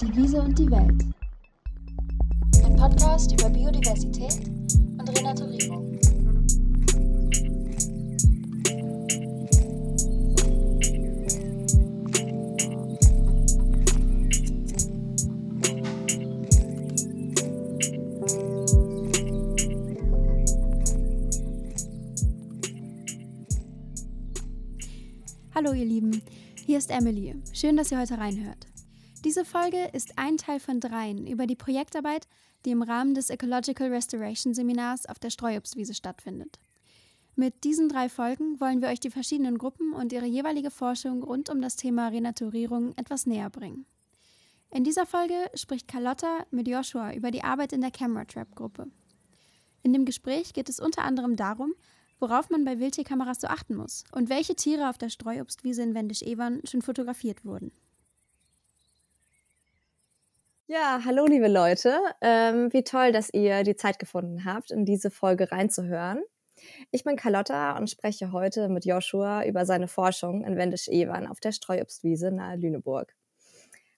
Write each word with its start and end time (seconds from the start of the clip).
Die 0.00 0.16
Wiese 0.16 0.40
und 0.40 0.58
die 0.58 0.70
Welt. 0.70 1.04
Ein 2.64 2.74
Podcast 2.74 3.32
über 3.32 3.50
Biodiversität 3.50 4.48
und 4.98 5.18
Renaturierung. 5.18 5.98
Hallo 25.54 25.74
ihr 25.74 25.84
Lieben, 25.84 26.22
hier 26.64 26.78
ist 26.78 26.90
Emily. 26.90 27.34
Schön, 27.52 27.76
dass 27.76 27.92
ihr 27.92 28.00
heute 28.00 28.16
reinhört. 28.16 28.66
Diese 29.30 29.44
Folge 29.44 29.84
ist 29.92 30.18
ein 30.18 30.38
Teil 30.38 30.58
von 30.58 30.80
dreien 30.80 31.28
über 31.28 31.46
die 31.46 31.54
Projektarbeit, 31.54 32.26
die 32.64 32.72
im 32.72 32.82
Rahmen 32.82 33.14
des 33.14 33.30
Ecological 33.30 33.86
Restoration 33.86 34.54
Seminars 34.54 35.06
auf 35.06 35.20
der 35.20 35.30
Streuobstwiese 35.30 35.94
stattfindet. 35.94 36.58
Mit 37.36 37.62
diesen 37.62 37.88
drei 37.88 38.08
Folgen 38.08 38.58
wollen 38.58 38.82
wir 38.82 38.88
euch 38.88 38.98
die 38.98 39.12
verschiedenen 39.12 39.56
Gruppen 39.56 39.92
und 39.92 40.12
ihre 40.12 40.26
jeweilige 40.26 40.72
Forschung 40.72 41.22
rund 41.22 41.48
um 41.48 41.62
das 41.62 41.76
Thema 41.76 42.08
Renaturierung 42.08 42.92
etwas 42.96 43.24
näher 43.24 43.50
bringen. 43.50 43.86
In 44.72 44.82
dieser 44.82 45.06
Folge 45.06 45.48
spricht 45.54 45.86
Carlotta 45.86 46.44
mit 46.50 46.66
Joshua 46.66 47.14
über 47.14 47.30
die 47.30 47.44
Arbeit 47.44 47.72
in 47.72 47.82
der 47.82 47.92
Camera 47.92 48.24
Trap 48.24 48.56
Gruppe. 48.56 48.90
In 49.84 49.92
dem 49.92 50.06
Gespräch 50.06 50.54
geht 50.54 50.68
es 50.68 50.80
unter 50.80 51.04
anderem 51.04 51.36
darum, 51.36 51.74
worauf 52.18 52.50
man 52.50 52.64
bei 52.64 52.80
Wildtierkameras 52.80 53.42
so 53.42 53.46
achten 53.46 53.76
muss 53.76 54.02
und 54.10 54.28
welche 54.28 54.56
Tiere 54.56 54.90
auf 54.90 54.98
der 54.98 55.08
Streuobstwiese 55.08 55.84
in 55.84 55.94
Wendisch-Evern 55.94 56.62
schon 56.64 56.82
fotografiert 56.82 57.44
wurden. 57.44 57.70
Ja, 60.72 61.00
hallo 61.04 61.26
liebe 61.26 61.48
Leute. 61.48 61.98
Ähm, 62.20 62.72
wie 62.72 62.84
toll, 62.84 63.10
dass 63.10 63.34
ihr 63.34 63.64
die 63.64 63.74
Zeit 63.74 63.98
gefunden 63.98 64.44
habt, 64.44 64.70
in 64.70 64.84
diese 64.84 65.10
Folge 65.10 65.50
reinzuhören. 65.50 66.22
Ich 66.92 67.02
bin 67.02 67.16
Carlotta 67.16 67.76
und 67.76 67.90
spreche 67.90 68.30
heute 68.30 68.68
mit 68.68 68.84
Joshua 68.84 69.44
über 69.44 69.66
seine 69.66 69.88
Forschung 69.88 70.44
in 70.44 70.56
Wendisch-Evern 70.56 71.26
auf 71.26 71.40
der 71.40 71.50
Streuobstwiese 71.50 72.30
nahe 72.30 72.56
Lüneburg. 72.56 73.16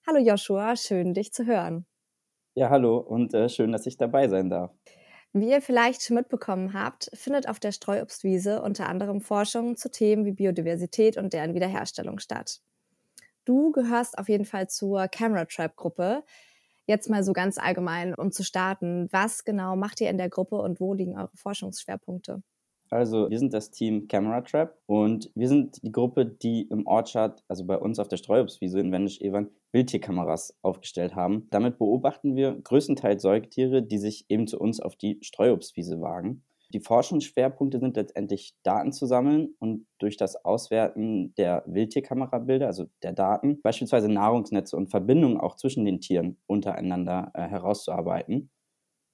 Hallo 0.06 0.19
Joshua, 0.19 0.75
schön 0.77 1.12
dich 1.12 1.34
zu 1.34 1.45
hören. 1.45 1.84
Ja, 2.55 2.70
hallo 2.70 2.97
und 2.97 3.34
äh, 3.34 3.51
schön, 3.51 3.70
dass 3.70 3.84
ich 3.84 3.98
dabei 3.98 4.29
sein 4.29 4.48
darf. 4.48 4.70
Wie 5.34 5.51
ihr 5.51 5.61
vielleicht 5.61 6.03
schon 6.03 6.17
mitbekommen 6.17 6.73
habt, 6.73 7.11
findet 7.12 7.51
auf 7.51 7.61
der 7.61 7.73
Streuobstwiese 7.73 8.62
unter 8.62 8.89
anderem 8.89 9.20
Forschung 9.20 9.77
zu 9.77 9.91
Themen 9.91 10.25
wie 10.25 10.33
Biodiversität 10.33 11.19
und 11.19 11.34
deren 11.34 11.53
Wiederherstellung 11.53 12.19
statt. 12.19 12.62
Du 13.45 13.73
gehörst 13.73 14.17
auf 14.17 14.31
jeden 14.31 14.47
Fall 14.47 14.70
zur 14.70 15.07
Camera 15.09 15.45
Trap 15.45 15.77
Gruppe, 15.77 16.25
Jetzt 16.87 17.09
mal 17.09 17.23
so 17.23 17.33
ganz 17.33 17.59
allgemein, 17.59 18.15
um 18.15 18.33
zu 18.33 18.43
starten. 18.43 19.09
Was 19.13 19.45
genau 19.45 19.77
macht 19.77 20.01
ihr 20.01 20.11
in 20.11 20.19
der 20.19 20.29
Gruppe 20.29 20.57
und 20.57 20.81
wo 20.81 20.95
liegen 20.95 21.17
eure 21.17 21.37
Forschungsschwerpunkte? 21.37 22.43
Also 22.91 23.31
wir 23.31 23.39
sind 23.39 23.55
das 23.55 23.71
Team 23.71 24.07
Camera 24.07 24.43
Trap 24.43 24.77
und 24.85 25.31
wir 25.35 25.49
sind 25.49 25.83
die 25.83 25.93
Gruppe, 25.93 26.27
die 26.27 26.69
im 26.69 26.87
Orchard, 26.87 27.43
also 27.49 27.65
bei 27.65 27.79
uns 27.79 27.99
auf 27.99 28.09
der 28.09 28.19
Streuobstwiese 28.19 28.81
in 28.81 28.93
Wendisch-Evern, 28.93 29.49
Wildtierkameras 29.73 30.59
aufgestellt 30.61 31.15
haben. 31.15 31.49
Damit 31.51 31.79
beobachten 31.79 32.37
wir 32.37 32.53
größtenteils 32.53 33.23
Säugetiere, 33.23 33.83
die 33.83 33.97
sich 33.97 34.27
eben 34.29 34.47
zu 34.47 34.59
uns 34.59 34.79
auf 34.79 34.95
die 34.95 35.19
Streuobstwiese 35.23 36.03
wagen. 36.03 36.45
Die 36.73 36.81
Forschungsschwerpunkte 36.81 37.78
sind 37.81 37.97
letztendlich 37.97 38.55
Daten 38.62 38.92
zu 38.92 39.05
sammeln 39.05 39.55
und 39.59 39.87
durch 39.98 40.17
das 40.17 40.42
Auswerten 40.45 41.34
der 41.34 41.62
Wildtierkamerabilder, 41.67 42.67
also 42.67 42.87
der 43.03 43.12
Daten, 43.12 43.61
beispielsweise 43.62 44.09
Nahrungsnetze 44.09 44.77
und 44.77 44.91
Verbindungen 44.91 45.39
auch 45.39 45.56
zwischen 45.56 45.84
den 45.84 46.01
Tieren 46.01 46.39
untereinander 46.47 47.31
äh, 47.34 47.42
herauszuarbeiten. 47.42 48.51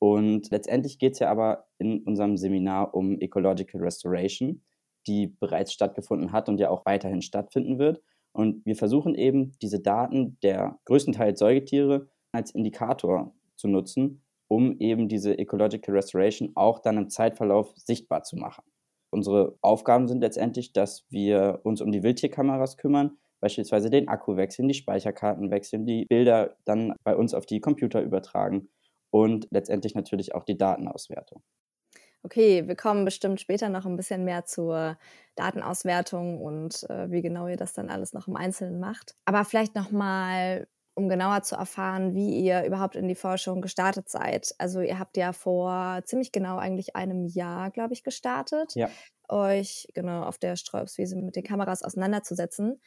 Und 0.01 0.51
letztendlich 0.51 1.01
geht 1.01 1.15
es 1.15 1.19
ja 1.19 1.31
aber 1.31 1.67
in 1.79 2.05
unserem 2.05 2.37
Seminar 2.37 2.95
um 2.95 3.19
Ecological 3.21 3.81
Restoration, 3.81 4.63
die 5.09 5.27
bereits 5.27 5.73
stattgefunden 5.73 6.31
hat 6.31 6.49
und 6.49 6.61
ja 6.61 6.71
auch 6.71 6.87
weiterhin 6.87 7.23
stattfinden 7.23 7.81
wird. 7.81 8.01
Und 8.33 8.65
wir 8.65 8.77
versuchen 8.77 9.17
eben, 9.17 9.57
diese 9.61 9.81
Daten 9.81 10.39
der 10.45 10.79
größtenteils 10.85 11.41
Säugetiere 11.41 12.09
als 12.31 12.53
Indikator 12.53 13.35
zu 13.57 13.67
nutzen, 13.67 14.23
um 14.49 14.79
eben 14.79 15.09
diese 15.09 15.39
Ecological 15.39 15.95
Restoration 15.95 16.53
auch 16.55 16.81
dann 16.81 16.97
im 16.97 17.11
Zeitverlauf 17.11 17.73
sichtbar 17.77 18.23
zu 18.23 18.37
machen. 18.37 18.65
Unsere 19.11 19.57
Aufgaben 19.63 20.09
sind 20.09 20.21
letztendlich, 20.21 20.73
dass 20.73 21.07
wir 21.11 21.61
uns 21.63 21.81
um 21.81 21.93
die 21.93 22.03
Wildtierkameras 22.03 22.77
kümmern, 22.77 23.19
beispielsweise 23.41 23.91
den 23.91 24.09
Akku 24.09 24.37
wechseln, 24.37 24.69
die 24.69 24.75
Speicherkarten 24.75 25.51
wechseln, 25.51 25.87
die 25.87 26.05
Bilder 26.05 26.57
dann 26.65 26.95
bei 27.05 27.17
uns 27.17 27.35
auf 27.35 27.47
die 27.47 27.61
Computer 27.61 28.03
übertragen 28.03 28.69
und 29.11 29.47
letztendlich 29.51 29.95
natürlich 29.95 30.35
auch 30.35 30.45
die 30.45 30.59
Datenauswertung. 30.59 31.43
Okay, 32.25 32.67
wir 32.67 32.75
kommen 32.75 33.05
bestimmt 33.05 33.41
später 33.41 33.69
noch 33.69 33.87
ein 33.87 33.97
bisschen 33.97 34.25
mehr 34.25 34.45
zur 34.45 34.99
Datenauswertung 35.37 36.43
und 36.43 36.83
äh, 36.91 37.11
wie 37.11 37.23
genau 37.23 37.47
ihr 37.47 37.57
das 37.57 37.75
dann 37.75 37.91
alles 37.91 38.13
noch 38.13 38.27
im 38.27 38.37
Einzelnen 38.37 38.81
macht. 38.81 39.15
Aber 39.25 39.45
vielleicht 39.45 39.77
noch 39.77 39.93
mal 39.93 40.67
um 40.99 41.09
genauer 41.09 41.43
zu 41.43 41.55
erfahren, 41.55 42.15
wie 42.15 42.41
ihr 42.41 42.65
überhaupt 42.65 42.97
in 42.97 43.07
die 43.07 43.15
Forschung 43.15 43.63
gestartet 43.63 44.09
seid. 44.09 44.53
Also 44.59 44.81
ihr 44.81 44.99
habt 44.99 45.17
ja 45.17 45.33
vor 45.33 46.01
ziemlich 46.05 46.33
genau 46.33 46.59
eigentlich 46.59 46.97
einem 46.97 47.25
Jahr, 47.25 47.71
glaube 47.71 47.95
ich, 47.95 48.03
gestartet, 48.03 48.75
ja. 48.75 48.91
euch 49.29 49.87
genau 49.95 50.25
auf 50.25 50.39
der 50.39 50.57
Sträubswiese 50.57 51.17
mit 51.17 51.37
den 51.37 51.45
Kameras 51.45 51.85
auseinanderzusetzen. 51.85 52.81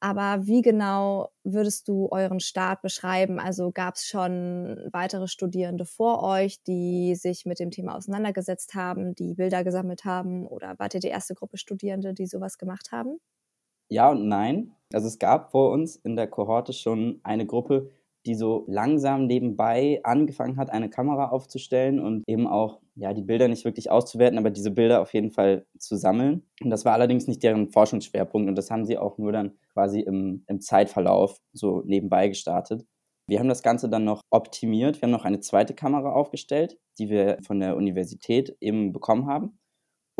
Aber 0.00 0.48
wie 0.48 0.62
genau 0.62 1.30
würdest 1.44 1.86
du 1.86 2.08
euren 2.10 2.40
Start 2.40 2.82
beschreiben? 2.82 3.38
Also 3.38 3.70
gab 3.70 3.94
es 3.94 4.06
schon 4.08 4.88
weitere 4.92 5.28
Studierende 5.28 5.84
vor 5.84 6.24
euch, 6.24 6.60
die 6.64 7.14
sich 7.14 7.46
mit 7.46 7.60
dem 7.60 7.70
Thema 7.70 7.94
auseinandergesetzt 7.94 8.74
haben, 8.74 9.14
die 9.14 9.34
Bilder 9.34 9.62
gesammelt 9.62 10.04
haben? 10.04 10.48
Oder 10.48 10.74
wart 10.78 10.94
ihr 10.94 11.00
die 11.00 11.06
erste 11.06 11.36
Gruppe 11.36 11.56
Studierende, 11.56 12.14
die 12.14 12.26
sowas 12.26 12.58
gemacht 12.58 12.90
haben? 12.90 13.20
Ja 13.92 14.10
und 14.10 14.26
nein. 14.26 14.72
Also 14.94 15.06
es 15.06 15.18
gab 15.18 15.50
vor 15.50 15.70
uns 15.70 15.96
in 15.96 16.16
der 16.16 16.26
Kohorte 16.26 16.72
schon 16.72 17.20
eine 17.24 17.44
Gruppe, 17.44 17.90
die 18.24 18.34
so 18.34 18.64
langsam 18.66 19.26
nebenbei 19.26 20.00
angefangen 20.02 20.56
hat, 20.56 20.70
eine 20.70 20.88
Kamera 20.88 21.28
aufzustellen 21.28 22.00
und 22.00 22.24
eben 22.26 22.46
auch 22.46 22.80
ja, 22.94 23.12
die 23.12 23.20
Bilder 23.20 23.48
nicht 23.48 23.66
wirklich 23.66 23.90
auszuwerten, 23.90 24.38
aber 24.38 24.50
diese 24.50 24.70
Bilder 24.70 25.02
auf 25.02 25.12
jeden 25.12 25.30
Fall 25.30 25.66
zu 25.78 25.96
sammeln. 25.96 26.42
Und 26.62 26.70
das 26.70 26.86
war 26.86 26.94
allerdings 26.94 27.26
nicht 27.26 27.42
deren 27.42 27.70
Forschungsschwerpunkt 27.70 28.48
und 28.48 28.56
das 28.56 28.70
haben 28.70 28.86
sie 28.86 28.96
auch 28.96 29.18
nur 29.18 29.32
dann 29.32 29.58
quasi 29.74 30.00
im, 30.00 30.44
im 30.46 30.60
Zeitverlauf 30.60 31.36
so 31.52 31.82
nebenbei 31.84 32.28
gestartet. 32.28 32.86
Wir 33.26 33.40
haben 33.40 33.48
das 33.48 33.62
Ganze 33.62 33.90
dann 33.90 34.04
noch 34.04 34.22
optimiert. 34.30 34.96
Wir 34.96 35.02
haben 35.02 35.12
noch 35.12 35.26
eine 35.26 35.40
zweite 35.40 35.74
Kamera 35.74 36.12
aufgestellt, 36.12 36.78
die 36.98 37.10
wir 37.10 37.38
von 37.46 37.60
der 37.60 37.76
Universität 37.76 38.56
eben 38.60 38.92
bekommen 38.92 39.26
haben. 39.26 39.58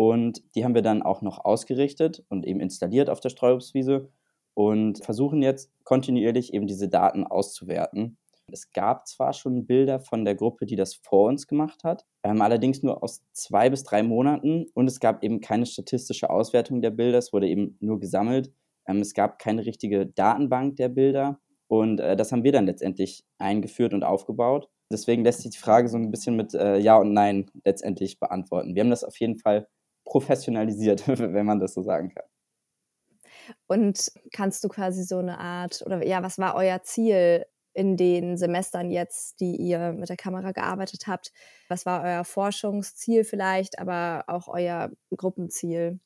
Und 0.03 0.43
die 0.57 0.65
haben 0.65 0.75
wir 0.75 0.83
dann 0.83 1.01
auch 1.01 1.23
noch 1.23 1.45
ausgerichtet 1.45 2.25
und 2.29 2.45
eben 2.45 2.59
installiert 2.59 3.09
auf 3.09 3.21
der 3.21 3.29
Streuobstwiese 3.29 4.09
und 4.53 5.05
versuchen 5.05 5.43
jetzt 5.43 5.71
kontinuierlich 5.85 6.53
eben 6.53 6.67
diese 6.67 6.89
Daten 6.89 7.25
auszuwerten. 7.25 8.19
Es 8.51 8.73
gab 8.73 9.07
zwar 9.07 9.33
schon 9.33 9.65
Bilder 9.65 10.01
von 10.01 10.25
der 10.25 10.35
Gruppe, 10.35 10.67
die 10.67 10.75
das 10.75 10.95
vor 10.95 11.29
uns 11.29 11.47
gemacht 11.47 11.85
hat, 11.85 12.05
ähm, 12.25 12.43
allerdings 12.43 12.83
nur 12.83 13.01
aus 13.01 13.23
zwei 13.33 13.71
bis 13.71 13.85
drei 13.85 14.03
Monaten 14.03 14.67
und 14.75 14.89
es 14.89 14.99
gab 14.99 15.23
eben 15.23 15.41
keine 15.41 15.67
statistische 15.67 16.31
Auswertung 16.31 16.83
der 16.83 16.91
Bilder, 16.91 17.19
es 17.19 17.33
wurde 17.33 17.47
eben 17.47 17.77
nur 17.79 18.01
gesammelt. 18.01 18.53
Ähm, 18.89 19.03
es 19.03 19.15
gab 19.15 19.39
keine 19.39 19.65
richtige 19.67 20.07
Datenbank 20.07 20.75
der 20.75 20.89
Bilder 20.89 21.39
und 21.69 22.01
äh, 22.01 22.17
das 22.17 22.33
haben 22.33 22.43
wir 22.43 22.51
dann 22.51 22.67
letztendlich 22.67 23.25
eingeführt 23.39 23.95
und 23.95 24.03
aufgebaut. 24.03 24.69
Deswegen 24.91 25.23
lässt 25.23 25.43
sich 25.43 25.53
die 25.53 25.59
Frage 25.59 25.87
so 25.87 25.97
ein 25.97 26.11
bisschen 26.11 26.34
mit 26.34 26.55
äh, 26.55 26.79
Ja 26.79 26.97
und 26.97 27.13
Nein 27.13 27.49
letztendlich 27.65 28.19
beantworten. 28.19 28.75
Wir 28.75 28.83
haben 28.83 28.91
das 28.91 29.05
auf 29.05 29.21
jeden 29.21 29.39
Fall 29.39 29.69
professionalisiert, 30.05 31.07
wenn 31.19 31.47
man 31.47 31.61
das 31.61 31.75
so 31.75 31.83
sagen 31.83 32.11
kann. 32.15 32.25
Und 33.67 34.13
kannst 34.33 34.63
du 34.65 34.69
quasi 34.69 35.03
so 35.03 35.19
eine 35.19 35.39
Art, 35.39 35.83
oder 35.84 36.07
ja, 36.07 36.22
was 36.22 36.39
war 36.39 36.54
euer 36.54 36.83
Ziel 36.83 37.45
in 37.75 37.97
den 37.97 38.37
Semestern 38.37 38.91
jetzt, 38.91 39.41
die 39.41 39.57
ihr 39.57 39.93
mit 39.93 40.09
der 40.09 40.16
Kamera 40.16 40.53
gearbeitet 40.53 41.07
habt? 41.07 41.33
Was 41.69 41.87
war 41.87 42.03
euer 42.03 42.25
Forschungsziel 42.25 43.25
vielleicht, 43.25 43.78
aber 43.78 44.25
auch 44.27 44.49
euer 44.49 44.91
Gruppenziel? 45.16 45.99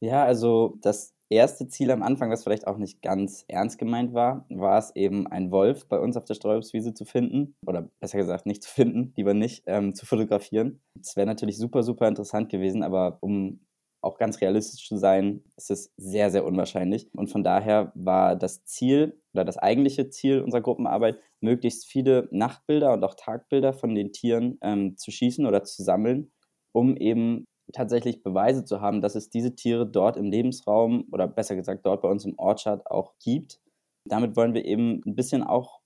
Ja, 0.00 0.24
also 0.24 0.76
das 0.80 1.14
erste 1.30 1.68
Ziel 1.68 1.90
am 1.90 2.02
Anfang, 2.02 2.30
was 2.30 2.42
vielleicht 2.42 2.66
auch 2.66 2.76
nicht 2.76 3.02
ganz 3.02 3.44
ernst 3.48 3.78
gemeint 3.78 4.12
war, 4.12 4.44
war 4.50 4.78
es 4.78 4.94
eben, 4.96 5.26
einen 5.26 5.50
Wolf 5.50 5.88
bei 5.88 5.98
uns 5.98 6.16
auf 6.16 6.24
der 6.24 6.34
Sträubswiese 6.34 6.92
zu 6.92 7.04
finden. 7.04 7.54
Oder 7.66 7.88
besser 8.00 8.18
gesagt, 8.18 8.46
nicht 8.46 8.62
zu 8.64 8.70
finden, 8.70 9.12
lieber 9.16 9.34
nicht, 9.34 9.62
ähm, 9.66 9.94
zu 9.94 10.06
fotografieren. 10.06 10.80
Das 10.94 11.16
wäre 11.16 11.26
natürlich 11.26 11.58
super, 11.58 11.82
super 11.82 12.08
interessant 12.08 12.50
gewesen, 12.50 12.82
aber 12.82 13.18
um 13.20 13.60
auch 14.02 14.18
ganz 14.18 14.40
realistisch 14.40 14.88
zu 14.88 14.96
sein, 14.96 15.44
ist 15.56 15.70
es 15.70 15.92
sehr, 15.96 16.30
sehr 16.30 16.44
unwahrscheinlich. 16.44 17.08
Und 17.14 17.28
von 17.28 17.44
daher 17.44 17.92
war 17.94 18.34
das 18.34 18.64
Ziel 18.64 19.20
oder 19.34 19.44
das 19.44 19.58
eigentliche 19.58 20.08
Ziel 20.08 20.40
unserer 20.40 20.62
Gruppenarbeit, 20.62 21.18
möglichst 21.40 21.86
viele 21.86 22.28
Nachtbilder 22.30 22.92
und 22.92 23.04
auch 23.04 23.14
Tagbilder 23.14 23.72
von 23.72 23.94
den 23.94 24.12
Tieren 24.12 24.58
ähm, 24.62 24.96
zu 24.96 25.10
schießen 25.10 25.46
oder 25.46 25.64
zu 25.64 25.82
sammeln, 25.82 26.32
um 26.72 26.96
eben 26.96 27.46
tatsächlich 27.72 28.22
Beweise 28.22 28.64
zu 28.64 28.80
haben, 28.80 29.00
dass 29.00 29.14
es 29.14 29.30
diese 29.30 29.54
Tiere 29.54 29.86
dort 29.86 30.16
im 30.16 30.30
Lebensraum 30.30 31.06
oder 31.12 31.26
besser 31.28 31.56
gesagt 31.56 31.86
dort 31.86 32.02
bei 32.02 32.08
uns 32.08 32.24
im 32.24 32.38
Orchard 32.38 32.86
auch 32.90 33.14
gibt. 33.22 33.60
Damit 34.04 34.36
wollen 34.36 34.54
wir 34.54 34.64
eben 34.64 35.02
ein 35.06 35.14
bisschen 35.14 35.42
auch 35.42 35.80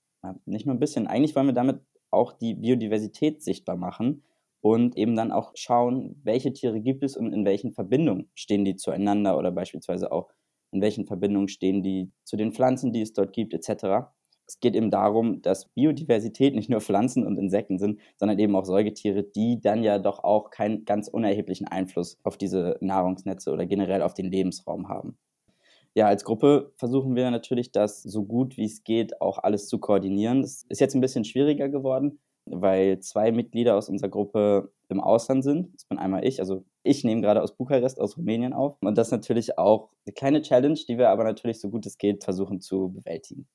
nicht 0.46 0.66
nur 0.66 0.74
ein 0.74 0.80
bisschen, 0.80 1.06
eigentlich 1.06 1.36
wollen 1.36 1.48
wir 1.48 1.54
damit 1.54 1.80
auch 2.10 2.32
die 2.32 2.54
Biodiversität 2.54 3.42
sichtbar 3.42 3.76
machen 3.76 4.22
und 4.60 4.96
eben 4.96 5.16
dann 5.16 5.32
auch 5.32 5.52
schauen, 5.54 6.20
welche 6.22 6.52
Tiere 6.52 6.80
gibt 6.80 7.02
es 7.02 7.16
und 7.16 7.32
in 7.32 7.44
welchen 7.44 7.72
Verbindungen 7.72 8.30
stehen 8.34 8.64
die 8.64 8.76
zueinander 8.76 9.36
oder 9.36 9.50
beispielsweise 9.50 10.10
auch 10.12 10.30
in 10.72 10.80
welchen 10.80 11.06
Verbindungen 11.06 11.48
stehen 11.48 11.82
die 11.82 12.10
zu 12.24 12.36
den 12.36 12.52
Pflanzen, 12.52 12.92
die 12.92 13.02
es 13.02 13.12
dort 13.12 13.32
gibt, 13.32 13.54
etc. 13.54 14.08
Es 14.46 14.60
geht 14.60 14.74
eben 14.74 14.90
darum, 14.90 15.40
dass 15.42 15.66
Biodiversität 15.68 16.54
nicht 16.54 16.68
nur 16.68 16.80
Pflanzen 16.80 17.26
und 17.26 17.38
Insekten 17.38 17.78
sind, 17.78 18.00
sondern 18.16 18.38
eben 18.38 18.54
auch 18.56 18.64
Säugetiere, 18.64 19.22
die 19.22 19.60
dann 19.60 19.82
ja 19.82 19.98
doch 19.98 20.22
auch 20.22 20.50
keinen 20.50 20.84
ganz 20.84 21.08
unerheblichen 21.08 21.66
Einfluss 21.66 22.18
auf 22.24 22.36
diese 22.36 22.76
Nahrungsnetze 22.80 23.52
oder 23.52 23.66
generell 23.66 24.02
auf 24.02 24.14
den 24.14 24.30
Lebensraum 24.30 24.88
haben. 24.88 25.16
Ja, 25.96 26.08
als 26.08 26.24
Gruppe 26.24 26.72
versuchen 26.76 27.14
wir 27.14 27.30
natürlich, 27.30 27.70
das 27.70 28.02
so 28.02 28.24
gut 28.24 28.56
wie 28.56 28.64
es 28.64 28.82
geht 28.82 29.20
auch 29.20 29.38
alles 29.38 29.68
zu 29.68 29.78
koordinieren. 29.78 30.42
Das 30.42 30.64
ist 30.68 30.80
jetzt 30.80 30.94
ein 30.94 31.00
bisschen 31.00 31.24
schwieriger 31.24 31.68
geworden, 31.68 32.18
weil 32.46 32.98
zwei 32.98 33.30
Mitglieder 33.30 33.76
aus 33.76 33.88
unserer 33.88 34.10
Gruppe 34.10 34.72
im 34.88 35.00
Ausland 35.00 35.44
sind. 35.44 35.72
Das 35.74 35.84
bin 35.84 35.98
einmal 35.98 36.26
ich, 36.26 36.40
also 36.40 36.64
ich 36.82 37.04
nehme 37.04 37.20
gerade 37.20 37.42
aus 37.42 37.56
Bukarest, 37.56 38.00
aus 38.00 38.16
Rumänien 38.18 38.52
auf. 38.52 38.76
Und 38.80 38.98
das 38.98 39.08
ist 39.08 39.12
natürlich 39.12 39.56
auch 39.56 39.90
eine 40.04 40.12
kleine 40.14 40.42
Challenge, 40.42 40.78
die 40.88 40.98
wir 40.98 41.10
aber 41.10 41.22
natürlich 41.22 41.60
so 41.60 41.70
gut 41.70 41.86
es 41.86 41.96
geht 41.96 42.24
versuchen 42.24 42.60
zu 42.60 42.90
bewältigen. 42.92 43.46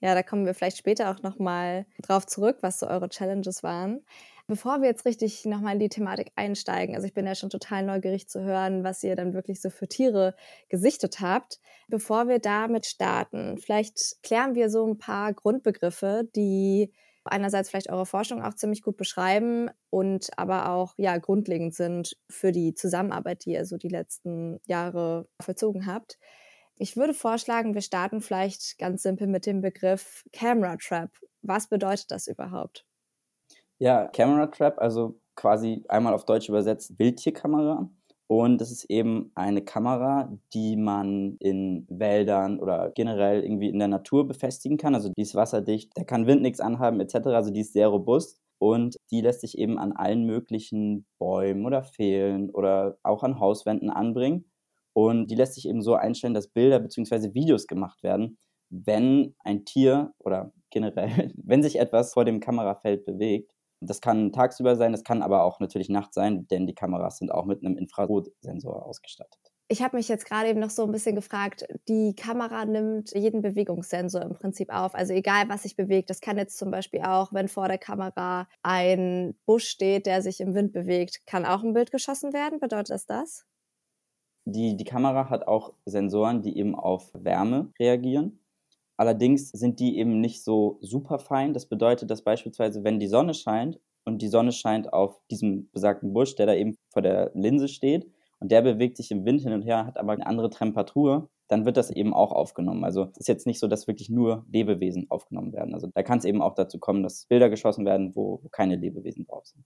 Ja, 0.00 0.14
da 0.14 0.22
kommen 0.22 0.46
wir 0.46 0.54
vielleicht 0.54 0.78
später 0.78 1.10
auch 1.10 1.22
nochmal 1.22 1.86
drauf 2.02 2.26
zurück, 2.26 2.58
was 2.60 2.78
so 2.78 2.86
eure 2.86 3.08
Challenges 3.08 3.62
waren. 3.62 4.04
Bevor 4.46 4.80
wir 4.80 4.88
jetzt 4.88 5.04
richtig 5.04 5.44
nochmal 5.44 5.74
in 5.74 5.78
die 5.78 5.90
Thematik 5.90 6.32
einsteigen, 6.34 6.94
also 6.94 7.06
ich 7.06 7.12
bin 7.12 7.26
ja 7.26 7.34
schon 7.34 7.50
total 7.50 7.82
neugierig 7.84 8.28
zu 8.28 8.42
hören, 8.42 8.82
was 8.82 9.04
ihr 9.04 9.14
dann 9.14 9.34
wirklich 9.34 9.60
so 9.60 9.68
für 9.68 9.88
Tiere 9.88 10.34
gesichtet 10.70 11.20
habt. 11.20 11.60
Bevor 11.88 12.28
wir 12.28 12.38
damit 12.38 12.86
starten, 12.86 13.58
vielleicht 13.58 14.22
klären 14.22 14.54
wir 14.54 14.70
so 14.70 14.86
ein 14.86 14.96
paar 14.96 15.34
Grundbegriffe, 15.34 16.28
die 16.34 16.94
einerseits 17.24 17.68
vielleicht 17.68 17.90
eure 17.90 18.06
Forschung 18.06 18.42
auch 18.42 18.54
ziemlich 18.54 18.82
gut 18.82 18.96
beschreiben 18.96 19.68
und 19.90 20.30
aber 20.38 20.70
auch 20.70 20.94
ja 20.96 21.18
grundlegend 21.18 21.74
sind 21.74 22.16
für 22.30 22.50
die 22.50 22.74
Zusammenarbeit, 22.74 23.44
die 23.44 23.52
ihr 23.52 23.66
so 23.66 23.76
die 23.76 23.88
letzten 23.88 24.60
Jahre 24.66 25.28
vollzogen 25.40 25.84
habt. 25.86 26.18
Ich 26.80 26.96
würde 26.96 27.12
vorschlagen, 27.12 27.74
wir 27.74 27.80
starten 27.80 28.20
vielleicht 28.20 28.78
ganz 28.78 29.02
simpel 29.02 29.26
mit 29.26 29.46
dem 29.46 29.60
Begriff 29.60 30.24
Camera 30.32 30.76
Trap. 30.76 31.10
Was 31.42 31.68
bedeutet 31.68 32.12
das 32.12 32.28
überhaupt? 32.28 32.86
Ja, 33.80 34.06
Camera 34.06 34.46
Trap, 34.46 34.78
also 34.78 35.20
quasi 35.34 35.84
einmal 35.88 36.14
auf 36.14 36.24
Deutsch 36.24 36.48
übersetzt 36.48 36.96
Wildtierkamera. 36.98 37.90
Und 38.28 38.60
das 38.60 38.70
ist 38.70 38.84
eben 38.84 39.32
eine 39.34 39.64
Kamera, 39.64 40.38
die 40.52 40.76
man 40.76 41.36
in 41.40 41.86
Wäldern 41.88 42.60
oder 42.60 42.92
generell 42.94 43.42
irgendwie 43.42 43.70
in 43.70 43.78
der 43.78 43.88
Natur 43.88 44.28
befestigen 44.28 44.76
kann. 44.76 44.94
Also 44.94 45.08
die 45.08 45.22
ist 45.22 45.34
wasserdicht, 45.34 45.90
da 45.96 46.04
kann 46.04 46.26
Wind 46.26 46.42
nichts 46.42 46.60
anhaben 46.60 47.00
etc. 47.00 47.28
Also 47.28 47.50
die 47.50 47.60
ist 47.60 47.72
sehr 47.72 47.88
robust 47.88 48.40
und 48.58 48.96
die 49.10 49.22
lässt 49.22 49.40
sich 49.40 49.58
eben 49.58 49.78
an 49.78 49.92
allen 49.92 50.26
möglichen 50.26 51.06
Bäumen 51.18 51.66
oder 51.66 51.82
Pfählen 51.82 52.50
oder 52.50 52.98
auch 53.02 53.22
an 53.24 53.40
Hauswänden 53.40 53.90
anbringen. 53.90 54.47
Und 54.98 55.30
die 55.30 55.36
lässt 55.36 55.54
sich 55.54 55.68
eben 55.68 55.80
so 55.80 55.94
einstellen, 55.94 56.34
dass 56.34 56.48
Bilder 56.48 56.80
bzw. 56.80 57.32
Videos 57.32 57.68
gemacht 57.68 58.02
werden, 58.02 58.36
wenn 58.68 59.36
ein 59.44 59.64
Tier 59.64 60.12
oder 60.18 60.52
generell, 60.70 61.32
wenn 61.36 61.62
sich 61.62 61.78
etwas 61.78 62.12
vor 62.14 62.24
dem 62.24 62.40
Kamerafeld 62.40 63.04
bewegt. 63.04 63.52
Das 63.80 64.00
kann 64.00 64.32
tagsüber 64.32 64.74
sein, 64.74 64.90
das 64.90 65.04
kann 65.04 65.22
aber 65.22 65.44
auch 65.44 65.60
natürlich 65.60 65.88
nachts 65.88 66.16
sein, 66.16 66.48
denn 66.48 66.66
die 66.66 66.74
Kameras 66.74 67.18
sind 67.18 67.30
auch 67.30 67.44
mit 67.44 67.64
einem 67.64 67.78
Infrarotsensor 67.78 68.84
ausgestattet. 68.84 69.38
Ich 69.68 69.82
habe 69.82 69.96
mich 69.96 70.08
jetzt 70.08 70.26
gerade 70.26 70.48
eben 70.48 70.58
noch 70.58 70.70
so 70.70 70.82
ein 70.82 70.90
bisschen 70.90 71.14
gefragt, 71.14 71.64
die 71.86 72.16
Kamera 72.16 72.64
nimmt 72.64 73.12
jeden 73.14 73.40
Bewegungssensor 73.40 74.22
im 74.22 74.34
Prinzip 74.34 74.74
auf. 74.74 74.96
Also 74.96 75.12
egal, 75.12 75.48
was 75.48 75.62
sich 75.62 75.76
bewegt. 75.76 76.10
Das 76.10 76.20
kann 76.20 76.38
jetzt 76.38 76.58
zum 76.58 76.72
Beispiel 76.72 77.02
auch, 77.02 77.32
wenn 77.32 77.46
vor 77.46 77.68
der 77.68 77.78
Kamera 77.78 78.48
ein 78.64 79.38
Busch 79.46 79.68
steht, 79.68 80.06
der 80.06 80.22
sich 80.22 80.40
im 80.40 80.54
Wind 80.54 80.72
bewegt, 80.72 81.24
kann 81.24 81.46
auch 81.46 81.62
ein 81.62 81.74
Bild 81.74 81.92
geschossen 81.92 82.32
werden. 82.32 82.58
Bedeutet 82.58 82.90
das 82.90 83.06
das? 83.06 83.44
Die, 84.50 84.76
die 84.76 84.84
Kamera 84.84 85.28
hat 85.28 85.46
auch 85.46 85.74
Sensoren, 85.84 86.40
die 86.40 86.56
eben 86.56 86.74
auf 86.74 87.10
Wärme 87.12 87.70
reagieren. 87.78 88.40
Allerdings 88.96 89.50
sind 89.50 89.78
die 89.78 89.98
eben 89.98 90.20
nicht 90.20 90.42
so 90.42 90.78
super 90.80 91.18
fein. 91.18 91.52
Das 91.52 91.66
bedeutet, 91.66 92.10
dass 92.10 92.22
beispielsweise, 92.22 92.82
wenn 92.82 92.98
die 92.98 93.08
Sonne 93.08 93.34
scheint 93.34 93.78
und 94.04 94.22
die 94.22 94.28
Sonne 94.28 94.52
scheint 94.52 94.90
auf 94.92 95.20
diesem 95.30 95.68
besagten 95.70 96.14
Busch, 96.14 96.34
der 96.34 96.46
da 96.46 96.54
eben 96.54 96.76
vor 96.88 97.02
der 97.02 97.30
Linse 97.34 97.68
steht 97.68 98.10
und 98.40 98.50
der 98.50 98.62
bewegt 98.62 98.96
sich 98.96 99.10
im 99.10 99.26
Wind 99.26 99.42
hin 99.42 99.52
und 99.52 99.62
her, 99.62 99.84
hat 99.84 99.98
aber 99.98 100.12
eine 100.12 100.26
andere 100.26 100.48
Temperatur, 100.48 101.28
dann 101.48 101.66
wird 101.66 101.76
das 101.76 101.90
eben 101.90 102.14
auch 102.14 102.32
aufgenommen. 102.32 102.84
Also 102.84 103.10
es 103.12 103.18
ist 103.18 103.28
jetzt 103.28 103.46
nicht 103.46 103.58
so, 103.58 103.68
dass 103.68 103.86
wirklich 103.86 104.08
nur 104.08 104.46
Lebewesen 104.50 105.10
aufgenommen 105.10 105.52
werden. 105.52 105.74
Also 105.74 105.88
da 105.92 106.02
kann 106.02 106.18
es 106.18 106.24
eben 106.24 106.40
auch 106.40 106.54
dazu 106.54 106.78
kommen, 106.78 107.02
dass 107.02 107.26
Bilder 107.26 107.50
geschossen 107.50 107.84
werden, 107.84 108.16
wo, 108.16 108.40
wo 108.42 108.48
keine 108.48 108.76
Lebewesen 108.76 109.26
drauf 109.26 109.46
sind. 109.46 109.64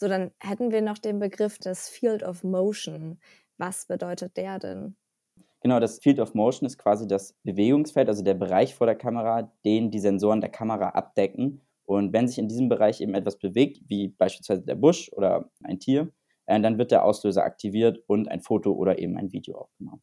So, 0.00 0.08
dann 0.08 0.30
hätten 0.40 0.70
wir 0.70 0.80
noch 0.80 0.96
den 0.96 1.18
Begriff 1.18 1.58
des 1.58 1.90
Field 1.90 2.22
of 2.22 2.42
Motion. 2.42 3.20
Was 3.60 3.84
bedeutet 3.84 4.38
der 4.38 4.58
denn? 4.58 4.96
Genau, 5.60 5.80
das 5.80 5.98
Field 5.98 6.18
of 6.18 6.32
Motion 6.32 6.66
ist 6.66 6.78
quasi 6.78 7.06
das 7.06 7.34
Bewegungsfeld, 7.42 8.08
also 8.08 8.24
der 8.24 8.32
Bereich 8.32 8.74
vor 8.74 8.86
der 8.86 8.96
Kamera, 8.96 9.52
den 9.66 9.90
die 9.90 9.98
Sensoren 9.98 10.40
der 10.40 10.48
Kamera 10.48 10.88
abdecken. 10.88 11.60
Und 11.84 12.14
wenn 12.14 12.26
sich 12.26 12.38
in 12.38 12.48
diesem 12.48 12.70
Bereich 12.70 13.02
eben 13.02 13.12
etwas 13.12 13.38
bewegt, 13.38 13.82
wie 13.86 14.08
beispielsweise 14.08 14.62
der 14.62 14.76
Busch 14.76 15.12
oder 15.12 15.50
ein 15.62 15.78
Tier, 15.78 16.10
äh, 16.46 16.58
dann 16.58 16.78
wird 16.78 16.90
der 16.90 17.04
Auslöser 17.04 17.44
aktiviert 17.44 18.02
und 18.06 18.28
ein 18.28 18.40
Foto 18.40 18.72
oder 18.72 18.98
eben 18.98 19.18
ein 19.18 19.30
Video 19.30 19.58
aufgenommen. 19.58 20.02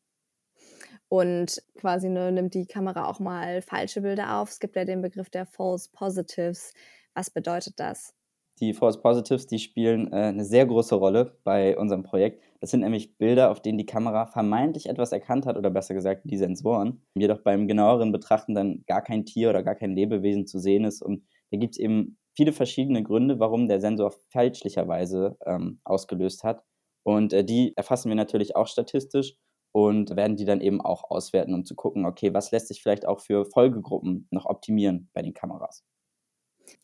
Und 1.10 1.64
quasi 1.80 2.10
ne, 2.10 2.32
nimmt 2.32 2.54
die 2.54 2.68
Kamera 2.68 3.10
auch 3.10 3.20
mal 3.20 3.64
falsche 3.64 4.02
Bilder 4.02 4.38
auf. 4.38 4.52
Es 4.52 4.60
gibt 4.60 4.76
ja 4.76 4.86
den 4.86 5.02
Begriff 5.02 5.32
der 5.32 5.48
False 5.48 5.90
Positives. 5.92 6.76
Was 7.16 7.32
bedeutet 7.32 7.80
das? 7.80 8.14
Die 8.60 8.74
False 8.74 9.00
Positives, 9.00 9.46
die 9.46 9.60
spielen 9.60 10.12
äh, 10.12 10.16
eine 10.16 10.44
sehr 10.44 10.66
große 10.66 10.96
Rolle 10.96 11.38
bei 11.44 11.78
unserem 11.78 12.02
Projekt. 12.04 12.42
Das 12.60 12.72
sind 12.72 12.80
nämlich 12.82 13.18
Bilder, 13.18 13.52
auf 13.52 13.62
denen 13.62 13.78
die 13.78 13.86
Kamera 13.86 14.26
vermeintlich 14.26 14.88
etwas 14.88 15.12
erkannt 15.12 15.46
hat 15.46 15.58
oder 15.58 15.70
besser 15.70 15.94
gesagt 15.94 16.22
die 16.24 16.38
Sensoren, 16.38 17.04
jedoch 17.14 17.42
beim 17.42 17.68
genaueren 17.68 18.12
Betrachten 18.12 18.56
dann 18.56 18.84
gar 18.88 19.04
kein 19.04 19.26
Tier 19.26 19.52
oder 19.52 19.62
gar 19.62 19.76
kein 19.76 19.92
Lebewesen 19.96 20.48
zu 20.48 20.58
sehen 20.58 20.86
ist. 20.86 21.04
Und 21.04 21.24
da 21.52 21.58
gibt 21.58 21.76
es 21.76 21.80
eben 21.80 22.18
viele 22.36 22.52
verschiedene 22.52 23.04
Gründe, 23.04 23.40
warum 23.40 23.68
der 23.68 23.80
Sensor 23.80 24.12
fälschlicherweise 24.30 25.38
ähm, 25.46 25.80
ausgelöst 25.84 26.44
hat. 26.44 26.64
Und 27.04 27.34
äh, 27.34 27.44
die 27.44 27.74
erfassen 27.76 28.10
wir 28.10 28.16
natürlich 28.16 28.56
auch 28.56 28.68
statistisch 28.68 29.36
und 29.72 30.16
werden 30.16 30.36
die 30.36 30.46
dann 30.46 30.62
eben 30.62 30.82
auch 30.82 31.12
auswerten, 31.12 31.54
um 31.54 31.64
zu 31.64 31.76
gucken, 31.76 32.06
okay, 32.06 32.34
was 32.34 32.52
lässt 32.52 32.70
sich 32.70 32.82
vielleicht 32.82 33.08
auch 33.08 33.20
für 33.20 33.46
Folgegruppen 33.46 34.28
noch 34.32 34.46
optimieren 34.46 35.10
bei 35.14 35.22
den 35.22 35.34
Kameras. 35.34 35.84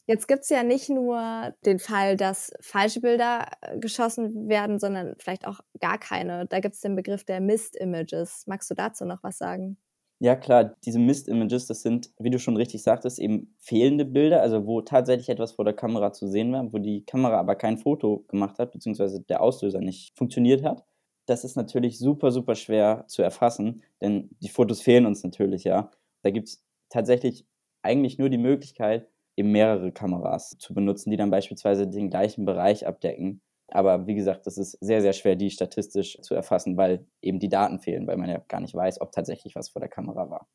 Jetzt 0.06 0.28
gibt 0.28 0.44
es 0.44 0.50
ja 0.50 0.63
nicht 0.63 0.90
nur 0.90 1.54
den 1.66 1.80
Fall, 1.80 2.18
dass 2.18 2.52
falsche 2.62 3.02
Bilder 3.02 3.48
äh, 3.62 3.80
geschossen 3.80 4.50
werden, 4.50 4.80
sondern 4.80 5.16
vielleicht 5.20 5.48
auch 5.48 5.60
gar 5.80 5.98
keine. 5.98 6.46
Da 6.48 6.60
gibt 6.60 6.75
es 6.75 6.82
den 6.82 6.96
Begriff 6.96 7.24
der 7.24 7.42
Mist-Images. 7.42 8.46
Magst 8.48 8.70
du 8.70 8.75
dazu 8.75 9.06
noch 9.06 9.24
was 9.24 9.38
sagen? 9.38 9.78
Ja, 10.20 10.36
klar, 10.38 10.75
diese 10.86 11.00
Mist-Images, 11.00 11.68
das 11.68 11.82
sind, 11.82 12.12
wie 12.18 12.30
du 12.30 12.40
schon 12.40 12.56
richtig 12.56 12.82
sagtest, 12.82 13.20
eben 13.20 13.56
fehlende 13.60 14.06
Bilder, 14.06 14.42
also 14.42 14.66
wo 14.66 14.82
tatsächlich 14.82 15.28
etwas 15.28 15.52
vor 15.52 15.66
der 15.66 15.74
Kamera 15.74 16.13
zu 16.13 16.30
sehen 16.30 16.54
war, 16.54 16.72
wo 16.72 16.78
die 16.78 17.04
Kamera 17.06 17.38
aber 17.40 17.56
kein 17.56 17.78
Foto 17.78 18.24
gemacht 18.30 18.58
hat, 18.58 18.72
beziehungsweise 18.72 19.22
der 19.22 19.42
Auslöser 19.42 19.80
nicht 19.82 20.18
funktioniert 20.18 20.63
hat. 20.63 20.86
Das 21.25 21.44
ist 21.44 21.58
natürlich 21.58 22.00
super, 22.00 22.32
super 22.32 22.56
schwer 22.56 23.06
zu 23.08 23.22
erfassen, 23.22 23.84
denn 24.02 24.30
die 24.42 24.50
Fotos 24.50 24.82
fehlen 24.82 25.06
uns 25.06 25.24
natürlich, 25.24 25.66
ja. 25.66 25.92
Da 26.22 26.30
gibt 26.30 26.48
es 26.48 26.63
tatsächlich 26.90 27.46
eigentlich 27.82 28.18
nur 28.18 28.30
die 28.30 28.38
Möglichkeit, 28.38 29.10
eben 29.36 29.52
mehrere 29.52 29.92
Kameras 29.92 30.56
zu 30.60 30.74
benutzen, 30.74 31.12
die 31.12 31.18
dann 31.18 31.32
beispielsweise 31.32 31.88
den 31.88 32.10
gleichen 32.10 32.46
Bereich 32.46 32.86
abdecken. 32.88 33.42
Aber 33.68 34.06
wie 34.08 34.16
gesagt, 34.16 34.46
das 34.46 34.58
ist 34.58 34.78
sehr, 34.82 35.02
sehr 35.02 35.13
schwer, 35.13 35.36
die 35.36 35.50
statistisch 35.50 36.18
zu 36.22 36.36
erfassen, 36.36 36.78
weil 36.78 37.06
eben 37.22 37.40
die 37.40 37.50
Daten 37.50 37.80
fehlen, 37.80 38.06
weil 38.08 38.18
man 38.18 38.30
ja 38.30 38.40
gar 38.48 38.62
nicht 38.62 38.75
weiß, 38.75 39.02
ob 39.02 39.12
tatsächlich 39.12 39.56
was 39.56 39.70
vor 39.70 39.80
der 39.80 39.90
Kamera 39.90 40.30
war. 40.30 40.48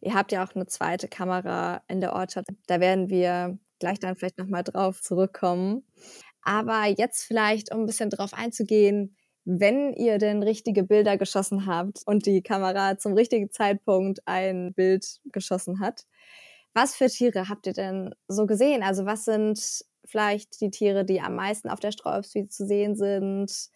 Ihr 0.00 0.14
habt 0.14 0.32
ja 0.32 0.44
auch 0.44 0.54
eine 0.54 0.66
zweite 0.66 1.08
Kamera 1.08 1.82
in 1.88 2.00
der 2.00 2.12
Ortschaft. 2.12 2.48
Da 2.66 2.80
werden 2.80 3.08
wir 3.08 3.58
gleich 3.78 3.98
dann 3.98 4.16
vielleicht 4.16 4.38
nochmal 4.38 4.62
drauf 4.62 5.00
zurückkommen. 5.00 5.84
Aber 6.42 6.86
jetzt 6.86 7.24
vielleicht, 7.24 7.72
um 7.72 7.80
ein 7.80 7.86
bisschen 7.86 8.10
drauf 8.10 8.34
einzugehen, 8.34 9.16
wenn 9.44 9.92
ihr 9.94 10.18
denn 10.18 10.42
richtige 10.42 10.84
Bilder 10.84 11.16
geschossen 11.16 11.66
habt 11.66 12.02
und 12.06 12.26
die 12.26 12.42
Kamera 12.42 12.98
zum 12.98 13.14
richtigen 13.14 13.50
Zeitpunkt 13.50 14.20
ein 14.26 14.72
Bild 14.74 15.20
geschossen 15.32 15.80
hat, 15.80 16.06
was 16.74 16.94
für 16.94 17.08
Tiere 17.08 17.48
habt 17.48 17.66
ihr 17.66 17.72
denn 17.72 18.14
so 18.28 18.46
gesehen? 18.46 18.82
Also 18.82 19.06
was 19.06 19.24
sind 19.24 19.84
vielleicht 20.04 20.60
die 20.60 20.70
Tiere, 20.70 21.04
die 21.04 21.20
am 21.20 21.36
meisten 21.36 21.68
auf 21.68 21.80
der 21.80 21.92
Streuobstwiese 21.92 22.48
zu 22.48 22.66
sehen 22.66 22.96
sind? 22.96 23.70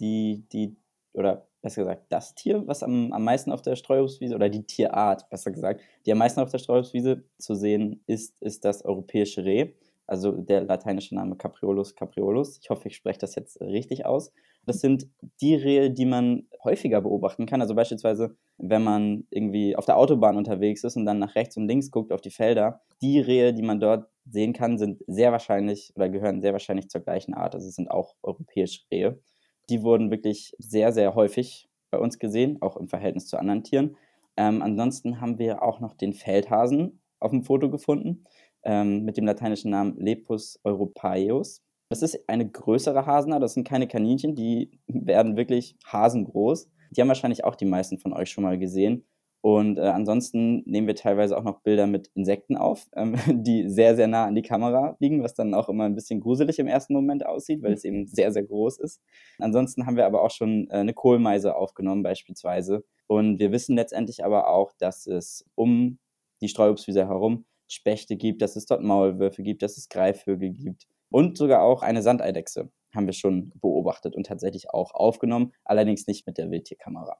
Die, 0.00 0.44
die, 0.52 0.76
oder 1.12 1.48
besser 1.62 1.82
gesagt, 1.82 2.06
das 2.10 2.34
Tier, 2.34 2.66
was 2.66 2.82
am, 2.82 3.12
am 3.12 3.24
meisten 3.24 3.52
auf 3.52 3.62
der 3.62 3.76
Streuobstwiese, 3.76 4.34
oder 4.34 4.48
die 4.48 4.64
Tierart, 4.64 5.28
besser 5.30 5.50
gesagt, 5.50 5.80
die 6.06 6.12
am 6.12 6.18
meisten 6.18 6.40
auf 6.40 6.50
der 6.50 6.58
Streuobstwiese 6.58 7.24
zu 7.38 7.54
sehen 7.54 8.02
ist, 8.06 8.40
ist 8.42 8.64
das 8.64 8.84
europäische 8.84 9.44
Reh. 9.44 9.72
Also 10.08 10.32
der 10.32 10.62
lateinische 10.62 11.14
Name 11.14 11.36
Capriolus 11.36 11.94
capriolus. 11.94 12.58
Ich 12.62 12.70
hoffe, 12.70 12.88
ich 12.88 12.96
spreche 12.96 13.18
das 13.18 13.34
jetzt 13.34 13.60
richtig 13.60 14.06
aus. 14.06 14.32
Das 14.64 14.80
sind 14.80 15.06
die 15.42 15.54
Rehe, 15.54 15.90
die 15.90 16.06
man 16.06 16.48
häufiger 16.64 17.02
beobachten 17.02 17.44
kann. 17.44 17.60
Also 17.60 17.74
beispielsweise, 17.74 18.34
wenn 18.56 18.82
man 18.82 19.26
irgendwie 19.30 19.76
auf 19.76 19.84
der 19.84 19.98
Autobahn 19.98 20.38
unterwegs 20.38 20.82
ist 20.82 20.96
und 20.96 21.04
dann 21.04 21.18
nach 21.18 21.34
rechts 21.34 21.58
und 21.58 21.68
links 21.68 21.90
guckt 21.90 22.10
auf 22.10 22.22
die 22.22 22.30
Felder. 22.30 22.80
Die 23.02 23.20
Rehe, 23.20 23.52
die 23.52 23.62
man 23.62 23.80
dort 23.80 24.08
sehen 24.24 24.54
kann, 24.54 24.78
sind 24.78 25.02
sehr 25.06 25.30
wahrscheinlich 25.30 25.92
oder 25.94 26.08
gehören 26.08 26.40
sehr 26.40 26.52
wahrscheinlich 26.52 26.88
zur 26.88 27.02
gleichen 27.02 27.34
Art. 27.34 27.54
Also 27.54 27.68
es 27.68 27.74
sind 27.74 27.90
auch 27.90 28.14
europäische 28.22 28.84
Rehe. 28.90 29.20
Die 29.68 29.82
wurden 29.82 30.10
wirklich 30.10 30.54
sehr, 30.58 30.92
sehr 30.92 31.14
häufig 31.14 31.68
bei 31.90 31.98
uns 31.98 32.18
gesehen, 32.18 32.62
auch 32.62 32.78
im 32.78 32.88
Verhältnis 32.88 33.26
zu 33.26 33.36
anderen 33.38 33.62
Tieren. 33.62 33.96
Ähm, 34.38 34.62
ansonsten 34.62 35.20
haben 35.20 35.38
wir 35.38 35.62
auch 35.62 35.80
noch 35.80 35.92
den 35.92 36.14
Feldhasen 36.14 37.02
auf 37.20 37.30
dem 37.30 37.42
Foto 37.42 37.68
gefunden 37.68 38.24
ähm, 38.68 39.04
mit 39.04 39.16
dem 39.16 39.24
lateinischen 39.24 39.70
Namen 39.70 39.96
Lepus 39.98 40.60
europaeus. 40.62 41.62
Das 41.88 42.02
ist 42.02 42.28
eine 42.28 42.48
größere 42.48 43.06
Hasenart, 43.06 43.42
das 43.42 43.54
sind 43.54 43.66
keine 43.66 43.88
Kaninchen, 43.88 44.34
die 44.34 44.78
werden 44.86 45.38
wirklich 45.38 45.76
hasengroß. 45.86 46.68
Die 46.90 47.00
haben 47.00 47.08
wahrscheinlich 47.08 47.44
auch 47.44 47.56
die 47.56 47.64
meisten 47.64 47.98
von 47.98 48.12
euch 48.12 48.30
schon 48.30 48.44
mal 48.44 48.58
gesehen. 48.58 49.06
Und 49.40 49.78
äh, 49.78 49.82
ansonsten 49.82 50.62
nehmen 50.66 50.86
wir 50.86 50.96
teilweise 50.96 51.38
auch 51.38 51.44
noch 51.44 51.60
Bilder 51.60 51.86
mit 51.86 52.08
Insekten 52.14 52.56
auf, 52.56 52.88
ähm, 52.94 53.16
die 53.42 53.70
sehr, 53.70 53.96
sehr 53.96 54.08
nah 54.08 54.26
an 54.26 54.34
die 54.34 54.42
Kamera 54.42 54.96
liegen, 55.00 55.22
was 55.22 55.34
dann 55.34 55.54
auch 55.54 55.70
immer 55.70 55.84
ein 55.84 55.94
bisschen 55.94 56.20
gruselig 56.20 56.58
im 56.58 56.66
ersten 56.66 56.92
Moment 56.92 57.24
aussieht, 57.24 57.62
weil 57.62 57.72
es 57.72 57.84
eben 57.84 58.06
sehr, 58.06 58.32
sehr 58.32 58.42
groß 58.42 58.78
ist. 58.80 59.00
Ansonsten 59.38 59.86
haben 59.86 59.96
wir 59.96 60.06
aber 60.06 60.22
auch 60.22 60.30
schon 60.30 60.68
äh, 60.68 60.78
eine 60.78 60.92
Kohlmeise 60.92 61.56
aufgenommen 61.56 62.02
beispielsweise. 62.02 62.84
Und 63.06 63.38
wir 63.38 63.50
wissen 63.52 63.76
letztendlich 63.76 64.24
aber 64.24 64.48
auch, 64.48 64.72
dass 64.78 65.06
es 65.06 65.46
um 65.54 65.98
die 66.42 66.48
Streuobstwiese 66.48 67.06
herum 67.06 67.46
Spechte 67.68 68.16
gibt, 68.16 68.42
dass 68.42 68.56
es 68.56 68.66
dort 68.66 68.82
Maulwürfe 68.82 69.42
gibt, 69.42 69.62
dass 69.62 69.76
es 69.76 69.88
Greifvögel 69.88 70.50
gibt 70.50 70.86
und 71.10 71.38
sogar 71.38 71.62
auch 71.62 71.82
eine 71.82 72.02
Sandeidechse 72.02 72.70
haben 72.94 73.06
wir 73.06 73.12
schon 73.12 73.52
beobachtet 73.60 74.16
und 74.16 74.26
tatsächlich 74.26 74.70
auch 74.70 74.94
aufgenommen, 74.94 75.52
allerdings 75.64 76.06
nicht 76.06 76.26
mit 76.26 76.38
der 76.38 76.50
Wildtierkamera. 76.50 77.18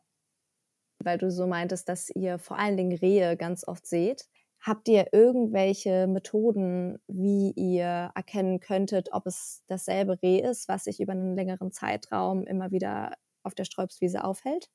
Weil 1.02 1.18
du 1.18 1.30
so 1.30 1.46
meintest, 1.46 1.88
dass 1.88 2.10
ihr 2.10 2.38
vor 2.38 2.58
allen 2.58 2.76
Dingen 2.76 2.96
Rehe 2.96 3.36
ganz 3.36 3.66
oft 3.66 3.86
seht. 3.86 4.26
Habt 4.60 4.88
ihr 4.88 5.12
irgendwelche 5.12 6.08
Methoden, 6.08 6.98
wie 7.06 7.52
ihr 7.52 8.10
erkennen 8.14 8.58
könntet, 8.58 9.10
ob 9.12 9.26
es 9.26 9.62
dasselbe 9.68 10.20
Reh 10.20 10.40
ist, 10.40 10.68
was 10.68 10.84
sich 10.84 10.98
über 10.98 11.12
einen 11.12 11.36
längeren 11.36 11.70
Zeitraum 11.70 12.44
immer 12.44 12.72
wieder 12.72 13.12
auf 13.44 13.54
der 13.54 13.64
Sträubswiese 13.64 14.24
aufhält? 14.24 14.68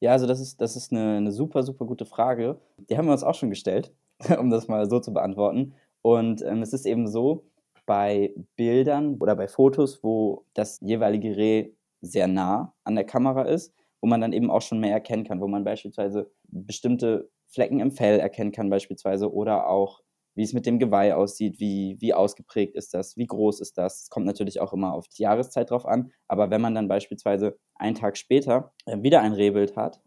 Ja, 0.00 0.12
also 0.12 0.26
das 0.26 0.40
ist, 0.40 0.60
das 0.60 0.76
ist 0.76 0.92
eine, 0.92 1.16
eine 1.16 1.32
super, 1.32 1.64
super 1.64 1.86
gute 1.86 2.06
Frage. 2.06 2.60
Die 2.88 2.96
haben 2.96 3.06
wir 3.06 3.12
uns 3.12 3.24
auch 3.24 3.34
schon 3.34 3.50
gestellt, 3.50 3.92
um 4.38 4.50
das 4.50 4.68
mal 4.68 4.88
so 4.88 5.00
zu 5.00 5.12
beantworten. 5.12 5.74
Und 6.02 6.42
ähm, 6.42 6.62
es 6.62 6.72
ist 6.72 6.86
eben 6.86 7.08
so, 7.08 7.44
bei 7.86 8.34
Bildern 8.56 9.16
oder 9.20 9.36
bei 9.36 9.48
Fotos, 9.48 10.02
wo 10.02 10.44
das 10.54 10.78
jeweilige 10.82 11.36
Reh 11.36 11.70
sehr 12.00 12.26
nah 12.26 12.74
an 12.84 12.96
der 12.96 13.04
Kamera 13.04 13.42
ist, 13.42 13.72
wo 14.00 14.08
man 14.08 14.20
dann 14.20 14.32
eben 14.32 14.50
auch 14.50 14.60
schon 14.60 14.80
mehr 14.80 14.92
erkennen 14.92 15.24
kann, 15.24 15.40
wo 15.40 15.48
man 15.48 15.64
beispielsweise 15.64 16.30
bestimmte 16.48 17.30
Flecken 17.46 17.80
im 17.80 17.92
Fell 17.92 18.18
erkennen 18.18 18.52
kann 18.52 18.68
beispielsweise 18.68 19.32
oder 19.32 19.68
auch 19.68 20.02
wie 20.34 20.42
es 20.42 20.52
mit 20.52 20.66
dem 20.66 20.78
Geweih 20.78 21.14
aussieht, 21.14 21.60
wie, 21.60 21.96
wie 21.98 22.12
ausgeprägt 22.12 22.74
ist 22.74 22.92
das, 22.92 23.16
wie 23.16 23.26
groß 23.26 23.60
ist 23.60 23.78
das. 23.78 24.02
Es 24.02 24.10
kommt 24.10 24.26
natürlich 24.26 24.60
auch 24.60 24.74
immer 24.74 24.92
auf 24.92 25.08
die 25.08 25.22
Jahreszeit 25.22 25.70
drauf 25.70 25.86
an, 25.86 26.12
aber 26.28 26.50
wenn 26.50 26.60
man 26.60 26.74
dann 26.74 26.88
beispielsweise 26.88 27.56
einen 27.74 27.94
Tag 27.94 28.18
später 28.18 28.72
äh, 28.84 29.02
wieder 29.02 29.22
ein 29.22 29.32
Rehbild 29.32 29.76
hat 29.76 30.02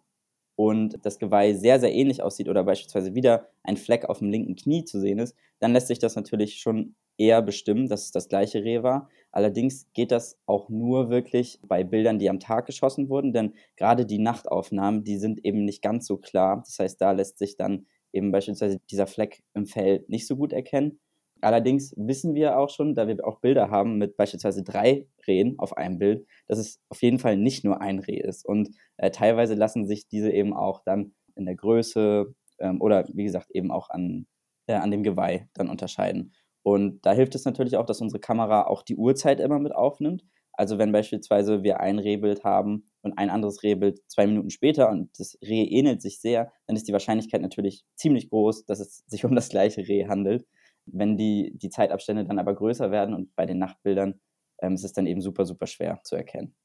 und 0.60 0.98
das 1.04 1.20
Geweih 1.20 1.54
sehr, 1.54 1.80
sehr 1.80 1.94
ähnlich 1.94 2.22
aussieht 2.22 2.50
oder 2.50 2.66
beispielsweise 2.66 3.16
wieder 3.16 3.48
ein 3.63 3.78
Fleck 3.78 4.04
auf 4.10 4.20
dem 4.20 4.30
linken 4.30 4.58
Knie 4.58 4.84
zu 4.84 5.00
sehen 5.00 5.18
ist, 5.18 5.34
dann 5.60 5.72
lässt 5.72 5.88
sich 5.88 6.00
das 6.00 6.18
natürlich 6.18 6.60
schon 6.60 6.96
eher 7.18 7.42
bestimmen, 7.42 7.88
dass 7.88 8.04
es 8.04 8.12
das 8.12 8.28
gleiche 8.28 8.62
Reh 8.66 8.84
war. 8.84 9.08
Allerdings 9.32 9.88
geht 9.94 10.12
das 10.12 10.38
auch 10.48 10.68
nur 10.68 11.10
wirklich 11.10 11.62
bei 11.66 11.86
Bildern, 11.86 12.20
die 12.20 12.30
am 12.30 12.42
Tag 12.42 12.66
geschossen 12.66 13.08
wurden, 13.08 13.32
denn 13.32 13.54
gerade 13.78 14.06
die 14.06 14.20
Nachtaufnahmen, 14.20 15.06
die 15.06 15.18
sind 15.18 15.46
eben 15.46 15.63
nicht 15.63 15.82
ganz 15.82 16.06
so 16.06 16.18
klar. 16.18 16.62
Das 16.66 16.78
heißt, 16.78 17.00
da 17.00 17.13
lässt 17.13 17.38
sich 17.38 17.56
dann 17.56 17.86
eben 18.12 18.34
beispielsweise 18.34 18.82
dieser 18.92 19.08
Fleck 19.08 19.42
im 19.54 19.66
Fell 19.66 20.04
nicht 20.10 20.28
so 20.28 20.36
gut 20.36 20.51
erkennen. 20.51 21.00
Allerdings 21.41 21.93
wissen 21.98 22.36
wir 22.36 22.58
auch 22.58 22.69
schon, 22.69 22.96
da 22.96 23.08
wir 23.08 23.25
auch 23.25 23.39
Bilder 23.39 23.69
haben 23.69 23.98
mit 23.98 24.17
beispielsweise 24.17 24.63
drei 24.63 25.08
Rehen 25.27 25.55
auf 25.58 25.77
einem 25.77 25.98
Bild, 26.00 26.25
dass 26.48 26.60
es 26.60 26.79
auf 26.89 27.01
jeden 27.01 27.19
Fall 27.19 27.38
nicht 27.38 27.63
nur 27.63 27.81
ein 27.81 28.00
Reh 28.00 28.19
ist. 28.19 28.46
Und 28.46 28.69
äh, 28.98 29.12
teilweise 29.12 29.55
lassen 29.55 29.86
sich 29.88 30.08
diese 30.08 30.31
eben 30.31 30.53
auch 30.53 30.81
dann 30.84 31.13
in 31.36 31.46
der 31.46 31.55
Größe 31.55 32.34
ähm, 32.60 32.81
oder 32.81 33.08
wie 33.13 33.24
gesagt 33.24 33.51
eben 33.51 33.72
auch 33.72 33.89
an, 33.89 34.27
äh, 34.67 34.74
an 34.74 34.91
dem 34.91 35.03
Geweih 35.03 35.48
dann 35.53 35.69
unterscheiden. 35.69 36.34
Und 36.63 37.05
da 37.05 37.13
hilft 37.13 37.36
es 37.36 37.46
natürlich 37.46 37.77
auch, 37.77 37.86
dass 37.86 38.01
unsere 38.01 38.19
Kamera 38.19 38.67
auch 38.67 38.84
die 38.84 38.96
Uhrzeit 38.98 39.39
immer 39.39 39.60
mit 39.60 39.74
aufnimmt. 39.74 40.24
Also 40.53 40.77
wenn 40.77 40.91
beispielsweise 40.91 41.63
wir 41.63 41.79
ein 41.79 42.00
Rehbild 42.00 42.43
haben 42.43 42.84
und 43.01 43.17
ein 43.17 43.29
anderes 43.29 43.63
Rehbild 43.63 44.01
zwei 44.08 44.27
Minuten 44.27 44.50
später 44.50 44.89
und 44.89 45.10
das 45.17 45.38
Reh 45.41 45.63
ähnelt 45.63 46.01
sich 46.01 46.19
sehr, 46.19 46.51
dann 46.67 46.75
ist 46.75 46.88
die 46.89 46.91
Wahrscheinlichkeit 46.91 47.41
natürlich 47.41 47.86
ziemlich 47.96 48.29
groß, 48.29 48.65
dass 48.65 48.81
es 48.81 48.98
sich 49.08 49.24
um 49.24 49.36
das 49.36 49.48
gleiche 49.48 49.88
Reh 49.88 50.08
handelt. 50.08 50.46
Wenn 50.93 51.17
die, 51.17 51.53
die 51.58 51.69
Zeitabstände 51.69 52.25
dann 52.25 52.39
aber 52.39 52.55
größer 52.55 52.91
werden 52.91 53.13
und 53.15 53.36
bei 53.36 53.46
den 53.46 53.60
Nachtbildern 53.60 54.19
ähm, 54.62 54.74
ist 54.75 54.84
es 54.84 54.93
dann 54.93 55.08
eben 55.08 55.22
super, 55.22 55.46
super 55.46 55.67
schwer 55.67 56.01
zu 56.03 56.15
erkennen. 56.15 56.55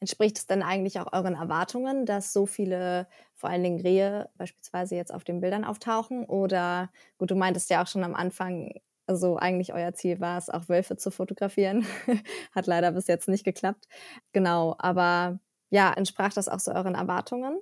Entspricht 0.00 0.38
es 0.38 0.46
denn 0.46 0.62
eigentlich 0.62 1.00
auch 1.00 1.12
euren 1.12 1.34
Erwartungen, 1.34 2.06
dass 2.06 2.32
so 2.32 2.46
viele, 2.46 3.08
vor 3.34 3.50
allen 3.50 3.62
Dingen 3.62 3.80
Rehe 3.80 4.30
beispielsweise 4.36 4.94
jetzt 4.96 5.12
auf 5.12 5.24
den 5.24 5.40
Bildern 5.40 5.64
auftauchen? 5.64 6.24
Oder 6.24 6.90
gut, 7.18 7.30
du 7.30 7.34
meintest 7.34 7.70
ja 7.70 7.82
auch 7.82 7.86
schon 7.88 8.04
am 8.04 8.14
Anfang, 8.14 8.74
also 9.06 9.36
eigentlich 9.36 9.72
euer 9.74 9.94
Ziel 9.94 10.20
war 10.20 10.38
es, 10.38 10.50
auch 10.50 10.68
Wölfe 10.68 10.96
zu 10.96 11.10
fotografieren. 11.10 11.84
Hat 12.54 12.66
leider 12.66 12.92
bis 12.92 13.08
jetzt 13.08 13.28
nicht 13.28 13.44
geklappt. 13.44 13.88
Genau, 14.32 14.76
aber 14.78 15.40
ja, 15.70 15.92
entsprach 15.92 16.32
das 16.32 16.48
auch 16.48 16.60
so 16.60 16.72
euren 16.72 16.94
Erwartungen? 16.94 17.58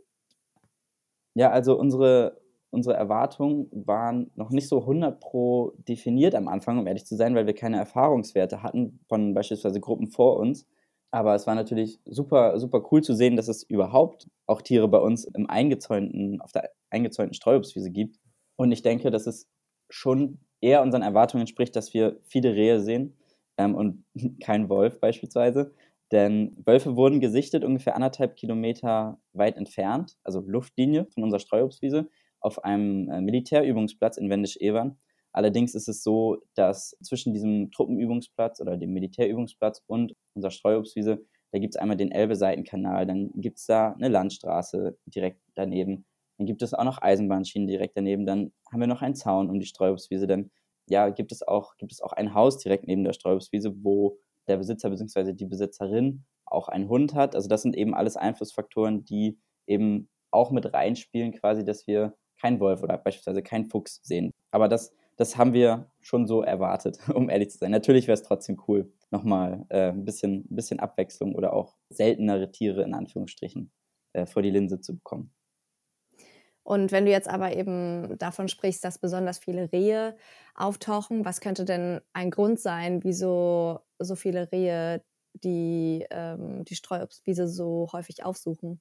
Ja, 1.34 1.50
also 1.50 1.78
unsere, 1.78 2.40
unsere 2.76 2.95
Erwartungen 2.95 3.68
waren 3.73 4.30
noch 4.35 4.50
nicht 4.50 4.68
so 4.68 4.80
100 4.80 5.18
pro 5.18 5.73
definiert 5.88 6.35
am 6.35 6.47
Anfang, 6.47 6.78
um 6.78 6.87
ehrlich 6.87 7.06
zu 7.06 7.16
sein, 7.16 7.35
weil 7.35 7.47
wir 7.47 7.54
keine 7.54 7.78
Erfahrungswerte 7.78 8.62
hatten 8.62 9.00
von 9.09 9.33
beispielsweise 9.33 9.80
Gruppen 9.80 10.09
vor 10.09 10.37
uns. 10.37 10.66
Aber 11.11 11.35
es 11.35 11.47
war 11.47 11.54
natürlich 11.54 12.00
super, 12.04 12.61
super 12.61 12.87
cool 12.92 13.02
zu 13.02 13.14
sehen, 13.14 13.37
dass 13.37 13.49
es 13.49 13.62
überhaupt 13.62 14.28
auch 14.47 14.61
Tiere 14.61 14.88
bei 14.88 14.99
uns 14.99 15.25
im 15.25 15.49
eingezäunten, 15.49 16.42
auf 16.42 16.52
der 16.52 16.71
eingezäunten 16.90 17.33
Streuobstwiese 17.33 17.90
gibt. 17.90 18.18
Und 18.56 18.71
ich 18.73 18.83
denke, 18.83 19.11
dass 19.11 19.26
es 19.26 19.49
schon 19.88 20.38
eher 20.61 20.83
unseren 20.83 21.02
Erwartungen 21.02 21.42
entspricht, 21.42 21.75
dass 21.76 21.95
wir 21.95 22.21
viele 22.25 22.54
Rehe 22.54 22.80
sehen 22.80 23.16
ähm, 23.56 23.75
und 23.75 24.04
kein 24.42 24.68
Wolf 24.68 25.00
beispielsweise. 25.00 25.73
Denn 26.12 26.54
Wölfe 26.66 26.95
wurden 26.95 27.21
gesichtet 27.21 27.64
ungefähr 27.64 27.97
anderthalb 27.97 28.37
Kilometer 28.37 29.18
weit 29.33 29.56
entfernt, 29.56 30.16
also 30.23 30.40
Luftlinie 30.40 31.06
von 31.06 31.25
unserer 31.25 31.40
Streuobstwiese, 31.40 32.11
auf 32.46 32.64
einem 32.64 33.10
äh, 33.10 33.20
Militärübungsplatz 33.20 34.16
in 34.16 34.30
Wendisch-Evern. 34.30 34.96
Allerdings 35.32 35.74
ist 35.74 35.88
es 35.88 36.02
so, 36.02 36.38
dass 36.54 36.96
zwischen 37.02 37.34
diesem 37.34 37.70
Truppenübungsplatz 37.72 38.60
oder 38.60 38.76
dem 38.76 38.92
Militärübungsplatz 38.92 39.82
und 39.86 40.14
unserer 40.34 40.52
Streuobstwiese, 40.52 41.26
da 41.52 41.58
gibt 41.58 41.74
es 41.74 41.80
einmal 41.80 41.96
den 41.96 42.10
Elbe-Seitenkanal, 42.10 43.06
dann 43.06 43.30
gibt 43.34 43.58
es 43.58 43.66
da 43.66 43.92
eine 43.92 44.08
Landstraße 44.08 44.96
direkt 45.06 45.42
daneben, 45.54 46.06
dann 46.38 46.46
gibt 46.46 46.62
es 46.62 46.72
auch 46.72 46.84
noch 46.84 47.02
Eisenbahnschienen 47.02 47.68
direkt 47.68 47.96
daneben, 47.96 48.24
dann 48.24 48.52
haben 48.70 48.80
wir 48.80 48.86
noch 48.86 49.02
einen 49.02 49.14
Zaun 49.14 49.50
um 49.50 49.58
die 49.58 49.66
Streuobstwiese, 49.66 50.26
dann 50.26 50.50
ja, 50.88 51.10
gibt 51.10 51.32
es 51.32 51.46
auch, 51.46 51.76
gibt 51.76 51.92
es 51.92 52.00
auch 52.00 52.12
ein 52.12 52.32
Haus 52.32 52.58
direkt 52.58 52.86
neben 52.86 53.04
der 53.04 53.12
Streuobstwiese, 53.12 53.74
wo 53.82 54.18
der 54.46 54.56
Besitzer 54.56 54.88
bzw. 54.88 55.32
die 55.32 55.46
Besitzerin 55.46 56.24
auch 56.44 56.68
einen 56.68 56.88
Hund 56.88 57.14
hat. 57.14 57.34
Also 57.34 57.48
das 57.48 57.62
sind 57.62 57.76
eben 57.76 57.94
alles 57.94 58.16
Einflussfaktoren, 58.16 59.04
die 59.04 59.38
eben 59.66 60.08
auch 60.30 60.50
mit 60.50 60.72
reinspielen, 60.72 61.32
quasi, 61.32 61.64
dass 61.64 61.86
wir 61.86 62.14
keinen 62.40 62.60
Wolf 62.60 62.82
oder 62.82 62.98
beispielsweise 62.98 63.42
keinen 63.42 63.66
Fuchs 63.66 64.00
sehen. 64.02 64.32
Aber 64.50 64.68
das 64.68 64.92
das 65.16 65.36
haben 65.36 65.54
wir 65.54 65.90
schon 66.00 66.26
so 66.26 66.42
erwartet, 66.42 66.98
um 67.14 67.28
ehrlich 67.28 67.50
zu 67.50 67.58
sein. 67.58 67.70
Natürlich 67.70 68.06
wäre 68.06 68.14
es 68.14 68.22
trotzdem 68.22 68.62
cool, 68.68 68.92
nochmal 69.10 69.64
äh, 69.70 69.88
ein 69.88 70.04
bisschen, 70.04 70.46
bisschen 70.48 70.78
Abwechslung 70.78 71.34
oder 71.34 71.52
auch 71.52 71.76
seltenere 71.88 72.50
Tiere 72.52 72.82
in 72.82 72.94
Anführungsstrichen 72.94 73.72
äh, 74.12 74.26
vor 74.26 74.42
die 74.42 74.50
Linse 74.50 74.80
zu 74.80 74.94
bekommen. 74.96 75.32
Und 76.62 76.90
wenn 76.90 77.04
du 77.04 77.12
jetzt 77.12 77.28
aber 77.28 77.56
eben 77.56 78.18
davon 78.18 78.48
sprichst, 78.48 78.84
dass 78.84 78.98
besonders 78.98 79.38
viele 79.38 79.70
Rehe 79.72 80.16
auftauchen, 80.56 81.24
was 81.24 81.40
könnte 81.40 81.64
denn 81.64 82.00
ein 82.12 82.30
Grund 82.32 82.58
sein, 82.58 83.04
wieso 83.04 83.80
so 84.00 84.16
viele 84.16 84.50
Rehe 84.50 85.04
die, 85.32 86.04
ähm, 86.10 86.64
die 86.64 86.74
Streuobstwiese 86.74 87.46
so 87.46 87.88
häufig 87.92 88.24
aufsuchen? 88.24 88.80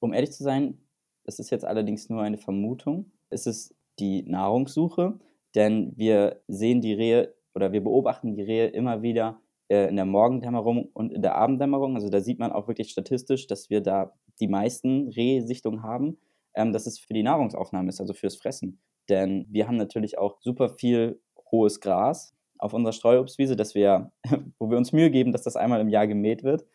Um 0.00 0.14
ehrlich 0.14 0.32
zu 0.32 0.42
sein, 0.42 0.83
es 1.24 1.38
ist 1.38 1.50
jetzt 1.50 1.64
allerdings 1.64 2.08
nur 2.08 2.22
eine 2.22 2.38
Vermutung. 2.38 3.12
Es 3.30 3.46
ist 3.46 3.74
die 3.98 4.22
Nahrungssuche 4.22 5.18
denn 5.54 5.92
wir 5.96 6.40
sehen 6.48 6.80
die 6.80 6.94
Rehe 6.94 7.34
oder 7.54 7.72
wir 7.72 7.82
beobachten 7.82 8.34
die 8.34 8.42
Rehe 8.42 8.66
immer 8.66 9.02
wieder 9.02 9.40
äh, 9.68 9.88
in 9.88 9.96
der 9.96 10.04
Morgendämmerung 10.04 10.88
und 10.92 11.12
in 11.12 11.22
der 11.22 11.36
Abenddämmerung. 11.36 11.94
Also 11.94 12.08
da 12.08 12.20
sieht 12.20 12.38
man 12.38 12.52
auch 12.52 12.68
wirklich 12.68 12.90
statistisch, 12.90 13.46
dass 13.46 13.70
wir 13.70 13.80
da 13.80 14.12
die 14.40 14.48
meisten 14.48 15.08
Rehsichtungen 15.08 15.82
haben, 15.82 16.18
ähm, 16.54 16.72
dass 16.72 16.86
es 16.86 16.98
für 16.98 17.14
die 17.14 17.22
Nahrungsaufnahme 17.22 17.88
ist, 17.88 18.00
also 18.00 18.14
fürs 18.14 18.36
Fressen. 18.36 18.80
Denn 19.08 19.46
wir 19.48 19.68
haben 19.68 19.76
natürlich 19.76 20.18
auch 20.18 20.40
super 20.40 20.70
viel 20.70 21.20
hohes 21.52 21.80
Gras 21.80 22.34
auf 22.58 22.72
unserer 22.72 22.92
Streuobstwiese, 22.92 23.54
dass 23.54 23.74
wir, 23.74 24.10
wo 24.58 24.70
wir 24.70 24.78
uns 24.78 24.92
Mühe 24.92 25.10
geben, 25.10 25.30
dass 25.30 25.42
das 25.42 25.56
einmal 25.56 25.80
im 25.80 25.88
Jahr 25.88 26.08
gemäht 26.08 26.42
wird. 26.42 26.66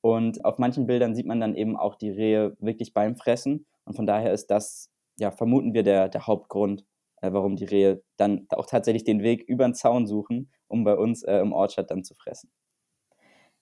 Und 0.00 0.44
auf 0.44 0.58
manchen 0.58 0.86
Bildern 0.86 1.14
sieht 1.14 1.26
man 1.26 1.40
dann 1.40 1.54
eben 1.54 1.76
auch 1.76 1.94
die 1.94 2.10
Rehe 2.10 2.56
wirklich 2.60 2.92
beim 2.92 3.16
Fressen. 3.16 3.66
Und 3.84 3.94
von 3.94 4.06
daher 4.06 4.32
ist 4.32 4.46
das, 4.50 4.90
ja, 5.18 5.30
vermuten 5.30 5.74
wir, 5.74 5.82
der, 5.82 6.08
der 6.08 6.26
Hauptgrund, 6.26 6.84
äh, 7.20 7.32
warum 7.32 7.56
die 7.56 7.64
Rehe 7.64 8.02
dann 8.16 8.46
auch 8.50 8.66
tatsächlich 8.66 9.04
den 9.04 9.22
Weg 9.22 9.42
über 9.42 9.64
den 9.64 9.74
Zaun 9.74 10.06
suchen, 10.06 10.52
um 10.68 10.84
bei 10.84 10.96
uns 10.96 11.22
äh, 11.24 11.38
im 11.38 11.52
Orchard 11.52 11.90
dann 11.90 12.04
zu 12.04 12.14
fressen. 12.14 12.50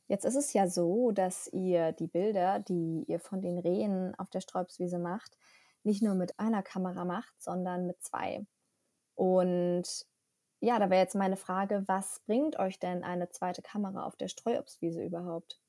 Jetzt 0.09 0.25
ist 0.25 0.37
es 0.37 0.53
ja 0.53 0.69
so, 0.69 1.11
dass 1.11 1.49
ihr 1.53 1.93
die 1.93 2.07
Bilder, 2.07 2.61
die 2.61 3.05
ihr 3.09 3.19
von 3.19 3.41
den 3.41 3.59
Rehen 3.59 4.15
auf 4.19 4.31
der 4.31 4.41
Sträubswiese 4.41 4.99
macht, 4.99 5.37
nicht 5.83 6.03
nur 6.03 6.15
mit 6.15 6.39
einer 6.39 6.63
Kamera 6.63 7.05
macht, 7.05 7.35
sondern 7.43 7.87
mit 7.87 8.01
zwei. 8.03 8.47
Und 9.15 10.07
ja, 10.61 10.79
da 10.79 10.91
wäre 10.91 11.01
jetzt 11.01 11.15
meine 11.15 11.37
Frage, 11.37 11.85
was 11.87 12.21
bringt 12.27 12.59
euch 12.59 12.79
denn 12.79 13.03
eine 13.03 13.31
zweite 13.31 13.63
Kamera 13.63 14.05
auf 14.05 14.17
der 14.17 14.29
Streuobstwiese 14.29 15.03
überhaupt? 15.03 15.61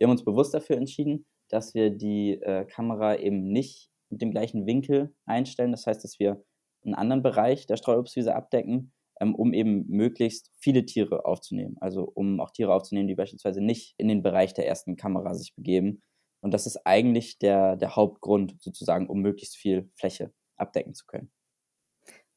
Wir 0.00 0.06
haben 0.06 0.12
uns 0.12 0.24
bewusst 0.24 0.54
dafür 0.54 0.78
entschieden, 0.78 1.26
dass 1.50 1.74
wir 1.74 1.90
die 1.90 2.40
äh, 2.40 2.64
Kamera 2.64 3.16
eben 3.16 3.52
nicht 3.52 3.90
mit 4.08 4.22
dem 4.22 4.30
gleichen 4.30 4.64
Winkel 4.66 5.14
einstellen. 5.26 5.72
Das 5.72 5.86
heißt, 5.86 6.02
dass 6.02 6.18
wir 6.18 6.42
einen 6.82 6.94
anderen 6.94 7.22
Bereich 7.22 7.66
der 7.66 7.76
Streuobstwiese 7.76 8.34
abdecken, 8.34 8.94
ähm, 9.20 9.34
um 9.34 9.52
eben 9.52 9.84
möglichst 9.88 10.50
viele 10.58 10.86
Tiere 10.86 11.26
aufzunehmen. 11.26 11.76
Also 11.80 12.10
um 12.14 12.40
auch 12.40 12.50
Tiere 12.50 12.72
aufzunehmen, 12.72 13.08
die 13.08 13.14
beispielsweise 13.14 13.60
nicht 13.60 13.94
in 13.98 14.08
den 14.08 14.22
Bereich 14.22 14.54
der 14.54 14.66
ersten 14.66 14.96
Kamera 14.96 15.34
sich 15.34 15.54
begeben. 15.54 16.02
Und 16.40 16.54
das 16.54 16.66
ist 16.66 16.78
eigentlich 16.86 17.38
der, 17.38 17.76
der 17.76 17.94
Hauptgrund 17.94 18.56
sozusagen, 18.58 19.06
um 19.06 19.20
möglichst 19.20 19.58
viel 19.58 19.90
Fläche 19.96 20.32
abdecken 20.56 20.94
zu 20.94 21.04
können. 21.04 21.30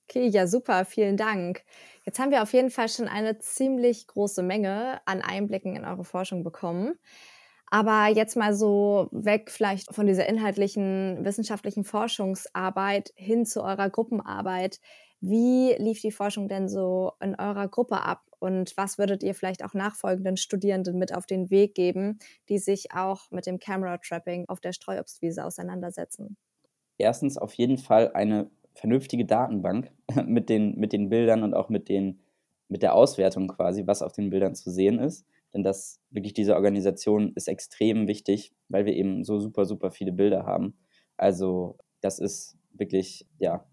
Okay, 0.09 0.27
ja, 0.27 0.47
super, 0.47 0.83
vielen 0.83 1.15
Dank. 1.15 1.63
Jetzt 2.03 2.19
haben 2.19 2.31
wir 2.31 2.43
auf 2.43 2.51
jeden 2.51 2.71
Fall 2.71 2.89
schon 2.89 3.07
eine 3.07 3.39
ziemlich 3.39 4.05
große 4.07 4.43
Menge 4.43 4.99
an 5.05 5.21
Einblicken 5.21 5.77
in 5.77 5.85
eure 5.85 6.03
Forschung 6.03 6.43
bekommen. 6.43 6.99
Aber 7.73 8.05
jetzt 8.05 8.37
mal 8.37 8.53
so 8.53 9.07
weg 9.09 9.49
vielleicht 9.49 9.95
von 9.95 10.05
dieser 10.05 10.29
inhaltlichen 10.29 11.25
wissenschaftlichen 11.25 11.83
Forschungsarbeit 11.83 13.11
hin 13.15 13.47
zu 13.47 13.63
eurer 13.63 13.89
Gruppenarbeit. 13.89 14.79
Wie 15.21 15.73
lief 15.79 15.99
die 15.99 16.11
Forschung 16.11 16.47
denn 16.47 16.69
so 16.69 17.13
in 17.19 17.33
eurer 17.33 17.67
Gruppe 17.67 18.03
ab? 18.03 18.21
Und 18.37 18.77
was 18.77 18.99
würdet 18.99 19.23
ihr 19.23 19.33
vielleicht 19.33 19.65
auch 19.65 19.73
nachfolgenden 19.73 20.37
Studierenden 20.37 20.99
mit 20.99 21.15
auf 21.15 21.25
den 21.25 21.49
Weg 21.49 21.73
geben, 21.73 22.19
die 22.47 22.59
sich 22.59 22.91
auch 22.93 23.31
mit 23.31 23.47
dem 23.47 23.57
Camera 23.57 23.97
Trapping 23.97 24.45
auf 24.49 24.59
der 24.59 24.73
Streuobstwiese 24.73 25.43
auseinandersetzen? 25.43 26.37
Erstens 26.99 27.39
auf 27.39 27.55
jeden 27.55 27.79
Fall 27.79 28.11
eine 28.13 28.51
vernünftige 28.75 29.25
Datenbank 29.25 29.89
mit 30.27 30.47
den, 30.49 30.77
mit 30.77 30.93
den 30.93 31.09
Bildern 31.09 31.41
und 31.41 31.55
auch 31.55 31.69
mit, 31.69 31.89
den, 31.89 32.21
mit 32.67 32.83
der 32.83 32.93
Auswertung 32.93 33.47
quasi, 33.47 33.87
was 33.87 34.03
auf 34.03 34.11
den 34.11 34.29
Bildern 34.29 34.53
zu 34.53 34.69
sehen 34.69 34.99
ist. 34.99 35.25
Denn 35.53 35.63
das 35.63 36.01
wirklich 36.09 36.33
diese 36.33 36.55
Organisation 36.55 37.33
ist 37.35 37.47
extrem 37.47 38.07
wichtig, 38.07 38.53
weil 38.69 38.85
wir 38.85 38.93
eben 38.93 39.23
so 39.23 39.39
super, 39.39 39.65
super 39.65 39.91
viele 39.91 40.11
Bilder 40.11 40.45
haben. 40.45 40.77
Also 41.17 41.77
das 42.01 42.19
ist 42.19 42.57
wirklich, 42.73 43.27
ja, 43.37 43.65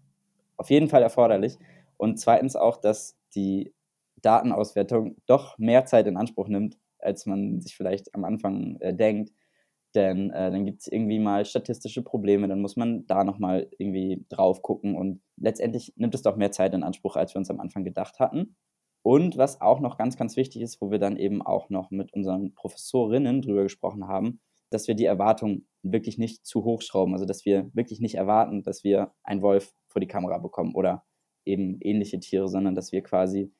auf 0.57 0.69
jeden 0.69 0.89
Fall 0.89 1.01
erforderlich. 1.01 1.57
Und 1.97 2.19
zweitens 2.19 2.55
auch, 2.55 2.77
dass 2.77 3.17
die 3.35 3.73
Datenauswertung 4.21 5.15
doch 5.25 5.57
mehr 5.57 5.85
Zeit 5.85 6.07
in 6.07 6.17
Anspruch 6.17 6.47
nimmt, 6.47 6.77
als 6.99 7.25
man 7.25 7.61
sich 7.61 7.75
vielleicht 7.75 8.13
am 8.13 8.23
Anfang 8.25 8.77
äh, 8.79 8.93
denkt. 8.93 9.31
Denn 9.95 10.29
äh, 10.29 10.51
dann 10.51 10.65
gibt 10.65 10.81
es 10.81 10.87
irgendwie 10.87 11.19
mal 11.19 11.43
statistische 11.45 12.01
Probleme, 12.01 12.47
dann 12.47 12.61
muss 12.61 12.77
man 12.77 13.05
da 13.07 13.23
nochmal 13.23 13.67
irgendwie 13.77 14.25
drauf 14.29 14.61
gucken 14.61 14.95
und 14.95 15.21
letztendlich 15.35 15.93
nimmt 15.97 16.15
es 16.15 16.21
doch 16.21 16.37
mehr 16.37 16.51
Zeit 16.51 16.73
in 16.73 16.83
Anspruch, 16.83 17.17
als 17.17 17.33
wir 17.33 17.39
uns 17.39 17.49
am 17.49 17.59
Anfang 17.59 17.83
gedacht 17.83 18.19
hatten. 18.19 18.55
Und 19.03 19.37
was 19.37 19.61
auch 19.61 19.79
noch 19.79 19.97
ganz, 19.97 20.17
ganz 20.17 20.35
wichtig 20.35 20.61
ist, 20.61 20.81
wo 20.81 20.91
wir 20.91 20.99
dann 20.99 21.17
eben 21.17 21.41
auch 21.41 21.69
noch 21.69 21.89
mit 21.91 22.13
unseren 22.13 22.53
Professorinnen 22.53 23.41
drüber 23.41 23.63
gesprochen 23.63 24.07
haben, 24.07 24.39
dass 24.69 24.87
wir 24.87 24.95
die 24.95 25.05
Erwartungen 25.05 25.67
wirklich 25.83 26.17
nicht 26.17 26.45
zu 26.45 26.63
hoch 26.63 26.81
schrauben. 26.81 27.13
Also 27.13 27.25
dass 27.25 27.45
wir 27.45 27.69
wirklich 27.73 27.99
nicht 27.99 28.15
erwarten, 28.15 28.63
dass 28.63 28.83
wir 28.83 29.11
einen 29.23 29.41
Wolf 29.41 29.73
vor 29.87 29.99
die 29.99 30.07
Kamera 30.07 30.37
bekommen 30.37 30.75
oder 30.75 31.03
eben 31.45 31.77
ähnliche 31.81 32.19
Tiere, 32.19 32.47
sondern 32.47 32.75
dass 32.75 32.91
wir 32.91 33.01
quasi 33.01 33.51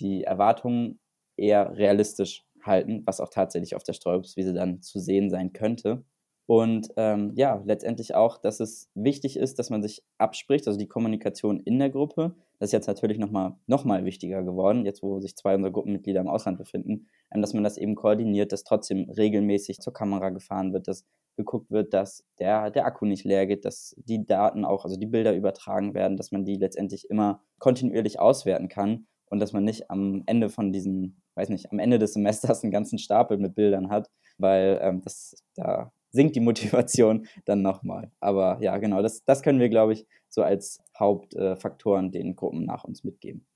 die 0.00 0.24
Erwartungen 0.24 1.00
eher 1.36 1.76
realistisch 1.76 2.44
halten, 2.62 3.02
was 3.06 3.20
auch 3.20 3.30
tatsächlich 3.30 3.74
auf 3.74 3.82
der 3.82 3.94
Sträubswiese 3.94 4.52
dann 4.52 4.82
zu 4.82 4.98
sehen 4.98 5.30
sein 5.30 5.52
könnte. 5.52 6.04
Und 6.46 6.88
ähm, 6.96 7.32
ja, 7.36 7.62
letztendlich 7.64 8.14
auch, 8.14 8.36
dass 8.36 8.60
es 8.60 8.90
wichtig 8.94 9.36
ist, 9.36 9.58
dass 9.58 9.70
man 9.70 9.82
sich 9.82 10.02
abspricht, 10.18 10.66
also 10.66 10.78
die 10.78 10.88
Kommunikation 10.88 11.60
in 11.60 11.78
der 11.78 11.90
Gruppe. 11.90 12.34
Das 12.60 12.68
ist 12.68 12.72
jetzt 12.72 12.86
natürlich 12.86 13.18
nochmal 13.18 13.56
noch 13.66 13.84
mal 13.84 14.04
wichtiger 14.04 14.42
geworden, 14.44 14.84
jetzt 14.84 15.02
wo 15.02 15.18
sich 15.18 15.34
zwei 15.34 15.54
unserer 15.56 15.72
Gruppenmitglieder 15.72 16.20
im 16.20 16.28
Ausland 16.28 16.58
befinden, 16.58 17.08
ähm, 17.34 17.40
dass 17.40 17.54
man 17.54 17.64
das 17.64 17.78
eben 17.78 17.96
koordiniert, 17.96 18.52
dass 18.52 18.64
trotzdem 18.64 19.10
regelmäßig 19.10 19.80
zur 19.80 19.92
Kamera 19.92 20.28
gefahren 20.30 20.72
wird, 20.72 20.86
dass 20.86 21.06
geguckt 21.36 21.70
wird, 21.70 21.94
dass 21.94 22.24
der, 22.38 22.70
der 22.70 22.84
Akku 22.86 23.06
nicht 23.06 23.24
leer 23.24 23.46
geht, 23.46 23.64
dass 23.64 23.94
die 24.04 24.26
Daten 24.26 24.64
auch, 24.64 24.84
also 24.84 24.96
die 24.96 25.06
Bilder 25.06 25.34
übertragen 25.34 25.94
werden, 25.94 26.16
dass 26.16 26.32
man 26.32 26.44
die 26.44 26.56
letztendlich 26.56 27.08
immer 27.08 27.42
kontinuierlich 27.58 28.20
auswerten 28.20 28.68
kann 28.68 29.06
und 29.26 29.40
dass 29.40 29.52
man 29.52 29.64
nicht 29.64 29.90
am 29.90 30.22
Ende 30.26 30.50
von 30.50 30.72
diesen, 30.72 31.22
weiß 31.36 31.48
nicht, 31.48 31.72
am 31.72 31.78
Ende 31.78 31.98
des 31.98 32.12
Semesters 32.12 32.62
einen 32.62 32.72
ganzen 32.72 32.98
Stapel 32.98 33.38
mit 33.38 33.54
Bildern 33.54 33.90
hat, 33.90 34.10
weil 34.38 34.78
ähm, 34.82 35.00
das 35.02 35.34
da 35.54 35.92
sinkt 36.10 36.36
die 36.36 36.40
Motivation 36.40 37.26
dann 37.44 37.62
nochmal. 37.62 38.10
Aber 38.20 38.58
ja, 38.60 38.78
genau, 38.78 39.02
das, 39.02 39.24
das 39.24 39.42
können 39.42 39.60
wir, 39.60 39.68
glaube 39.68 39.92
ich, 39.92 40.06
so 40.28 40.42
als 40.42 40.82
Hauptfaktoren 40.98 42.08
äh, 42.08 42.10
den 42.10 42.36
Gruppen 42.36 42.64
nach 42.64 42.84
uns 42.84 43.04
mitgeben. 43.04 43.46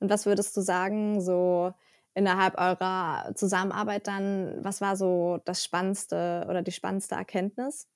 Und 0.00 0.10
was 0.10 0.26
würdest 0.26 0.56
du 0.56 0.60
sagen, 0.60 1.20
so 1.20 1.72
innerhalb 2.14 2.58
eurer 2.58 3.34
Zusammenarbeit 3.34 4.06
dann, 4.06 4.64
was 4.64 4.80
war 4.80 4.96
so 4.96 5.38
das 5.44 5.64
Spannendste 5.64 6.46
oder 6.48 6.62
die 6.62 6.72
spannendste 6.72 7.14
Erkenntnis? 7.14 7.88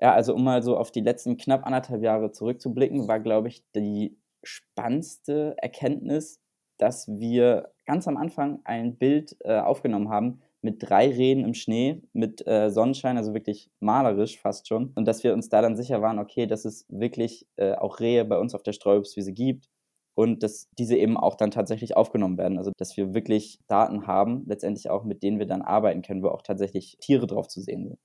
Ja, 0.00 0.14
also 0.14 0.34
um 0.34 0.44
mal 0.44 0.62
so 0.62 0.76
auf 0.76 0.90
die 0.90 1.00
letzten 1.00 1.36
knapp 1.36 1.64
anderthalb 1.64 2.02
Jahre 2.02 2.32
zurückzublicken, 2.32 3.06
war, 3.06 3.20
glaube 3.20 3.48
ich, 3.48 3.64
die 3.74 4.18
spannendste 4.42 5.54
Erkenntnis, 5.58 6.40
dass 6.78 7.06
wir 7.08 7.72
ganz 7.86 8.08
am 8.08 8.16
Anfang 8.16 8.60
ein 8.64 8.96
Bild 8.96 9.36
äh, 9.40 9.58
aufgenommen 9.58 10.08
haben, 10.08 10.42
mit 10.62 10.76
drei 10.78 11.10
Rehen 11.10 11.44
im 11.44 11.54
Schnee, 11.54 12.02
mit 12.12 12.46
äh, 12.46 12.70
Sonnenschein, 12.70 13.16
also 13.16 13.34
wirklich 13.34 13.70
malerisch 13.80 14.38
fast 14.38 14.68
schon. 14.68 14.92
Und 14.94 15.06
dass 15.06 15.24
wir 15.24 15.34
uns 15.34 15.48
da 15.48 15.60
dann 15.60 15.76
sicher 15.76 16.00
waren, 16.00 16.18
okay, 16.18 16.46
dass 16.46 16.64
es 16.64 16.86
wirklich 16.88 17.46
äh, 17.56 17.74
auch 17.74 18.00
Rehe 18.00 18.24
bei 18.24 18.38
uns 18.38 18.54
auf 18.54 18.62
der 18.62 18.72
Streuobstwiese 18.72 19.32
gibt 19.32 19.68
und 20.14 20.42
dass 20.42 20.68
diese 20.78 20.96
eben 20.96 21.16
auch 21.16 21.34
dann 21.34 21.50
tatsächlich 21.50 21.96
aufgenommen 21.96 22.38
werden. 22.38 22.58
Also 22.58 22.70
dass 22.76 22.96
wir 22.96 23.12
wirklich 23.12 23.58
Daten 23.66 24.06
haben, 24.06 24.44
letztendlich 24.46 24.88
auch 24.88 25.04
mit 25.04 25.22
denen 25.22 25.40
wir 25.40 25.46
dann 25.46 25.62
arbeiten 25.62 26.02
können, 26.02 26.22
wo 26.22 26.28
auch 26.28 26.42
tatsächlich 26.42 26.96
Tiere 27.00 27.26
drauf 27.26 27.48
zu 27.48 27.60
sehen 27.60 27.88
sind. 27.88 27.98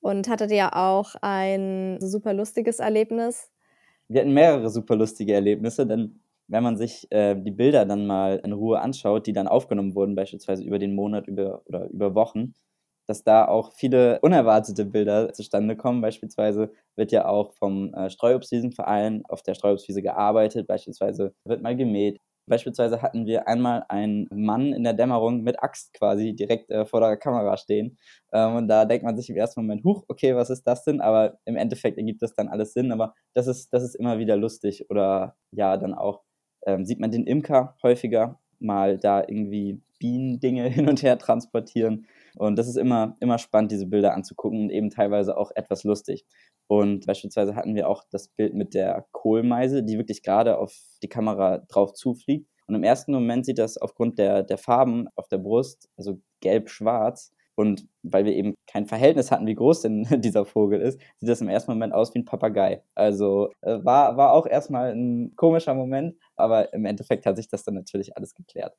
Und 0.00 0.28
hattet 0.28 0.52
ihr 0.52 0.76
auch 0.76 1.16
ein 1.22 1.98
super 2.00 2.34
lustiges 2.34 2.78
Erlebnis? 2.78 3.50
Wir 4.06 4.20
hatten 4.20 4.32
mehrere 4.32 4.70
super 4.70 4.96
lustige 4.96 5.34
Erlebnisse, 5.34 5.86
denn 5.86 6.20
wenn 6.48 6.62
man 6.62 6.76
sich 6.76 7.06
äh, 7.12 7.34
die 7.36 7.50
Bilder 7.50 7.84
dann 7.86 8.06
mal 8.06 8.40
in 8.44 8.52
Ruhe 8.52 8.80
anschaut, 8.80 9.26
die 9.26 9.32
dann 9.32 9.48
aufgenommen 9.48 9.94
wurden, 9.94 10.14
beispielsweise 10.16 10.64
über 10.64 10.78
den 10.78 10.94
Monat 10.94 11.26
über, 11.28 11.62
oder 11.66 11.88
über 11.90 12.14
Wochen, 12.14 12.54
dass 13.06 13.24
da 13.24 13.46
auch 13.48 13.72
viele 13.72 14.20
unerwartete 14.20 14.84
Bilder 14.84 15.32
zustande 15.32 15.76
kommen. 15.76 16.02
Beispielsweise 16.02 16.70
wird 16.96 17.10
ja 17.12 17.26
auch 17.26 17.52
vom 17.54 17.94
äh, 17.94 18.10
Streuobstwiesenverein 18.10 19.22
auf 19.28 19.42
der 19.42 19.54
Streuobstwiese 19.54 20.02
gearbeitet, 20.02 20.66
beispielsweise 20.66 21.34
wird 21.44 21.62
mal 21.62 21.76
gemäht. 21.76 22.18
Beispielsweise 22.46 23.02
hatten 23.02 23.26
wir 23.26 23.46
einmal 23.46 23.84
einen 23.88 24.26
Mann 24.32 24.72
in 24.72 24.82
der 24.84 24.94
Dämmerung 24.94 25.42
mit 25.42 25.62
Axt 25.62 25.92
quasi 25.94 26.34
direkt 26.34 26.70
äh, 26.70 26.86
vor 26.86 27.00
der 27.00 27.16
Kamera 27.18 27.56
stehen. 27.58 27.98
Ähm, 28.32 28.56
und 28.56 28.68
da 28.68 28.84
denkt 28.86 29.04
man 29.04 29.16
sich 29.16 29.28
im 29.30 29.36
ersten 29.36 29.60
Moment, 29.60 29.84
huch, 29.84 30.04
okay, 30.08 30.34
was 30.34 30.48
ist 30.50 30.64
das 30.66 30.84
denn? 30.84 31.00
Aber 31.02 31.38
im 31.44 31.56
Endeffekt 31.56 31.98
ergibt 31.98 32.22
das 32.22 32.34
dann 32.34 32.48
alles 32.48 32.72
Sinn. 32.72 32.90
Aber 32.92 33.14
das 33.34 33.46
ist, 33.48 33.72
das 33.74 33.82
ist 33.82 33.94
immer 33.96 34.18
wieder 34.18 34.36
lustig. 34.36 34.88
Oder 34.90 35.36
ja, 35.50 35.76
dann 35.76 35.92
auch 35.94 36.22
ähm, 36.68 36.84
sieht 36.84 37.00
man 37.00 37.10
den 37.10 37.26
Imker 37.26 37.74
häufiger 37.82 38.38
mal 38.60 38.98
da 38.98 39.20
irgendwie 39.20 39.80
Bienendinge 39.98 40.64
hin 40.68 40.88
und 40.88 41.02
her 41.02 41.18
transportieren. 41.18 42.06
Und 42.36 42.56
das 42.56 42.68
ist 42.68 42.76
immer, 42.76 43.16
immer 43.20 43.38
spannend, 43.38 43.72
diese 43.72 43.86
Bilder 43.86 44.14
anzugucken 44.14 44.60
und 44.60 44.70
eben 44.70 44.90
teilweise 44.90 45.36
auch 45.36 45.50
etwas 45.54 45.82
lustig. 45.82 46.24
Und 46.66 47.06
beispielsweise 47.06 47.56
hatten 47.56 47.74
wir 47.74 47.88
auch 47.88 48.04
das 48.10 48.28
Bild 48.28 48.54
mit 48.54 48.74
der 48.74 49.06
Kohlmeise, 49.12 49.82
die 49.82 49.96
wirklich 49.96 50.22
gerade 50.22 50.58
auf 50.58 50.76
die 51.02 51.08
Kamera 51.08 51.58
drauf 51.68 51.94
zufliegt. 51.94 52.46
Und 52.66 52.74
im 52.74 52.82
ersten 52.82 53.12
Moment 53.12 53.46
sieht 53.46 53.58
das 53.58 53.78
aufgrund 53.78 54.18
der, 54.18 54.42
der 54.42 54.58
Farben 54.58 55.08
auf 55.16 55.28
der 55.28 55.38
Brust, 55.38 55.88
also 55.96 56.20
gelb-schwarz, 56.40 57.32
und 57.58 57.88
weil 58.04 58.24
wir 58.24 58.34
eben 58.34 58.54
kein 58.68 58.86
Verhältnis 58.86 59.32
hatten, 59.32 59.46
wie 59.48 59.54
groß 59.56 59.82
denn 59.82 60.04
dieser 60.22 60.44
Vogel 60.44 60.80
ist, 60.80 61.00
sieht 61.18 61.28
das 61.28 61.40
im 61.40 61.48
ersten 61.48 61.72
Moment 61.72 61.92
aus 61.92 62.14
wie 62.14 62.20
ein 62.20 62.24
Papagei. 62.24 62.84
Also 62.94 63.50
äh, 63.62 63.84
war, 63.84 64.16
war 64.16 64.32
auch 64.32 64.46
erstmal 64.46 64.92
ein 64.94 65.34
komischer 65.34 65.74
Moment, 65.74 66.16
aber 66.36 66.72
im 66.72 66.84
Endeffekt 66.84 67.26
hat 67.26 67.36
sich 67.36 67.48
das 67.48 67.64
dann 67.64 67.74
natürlich 67.74 68.16
alles 68.16 68.34
geklärt. 68.34 68.76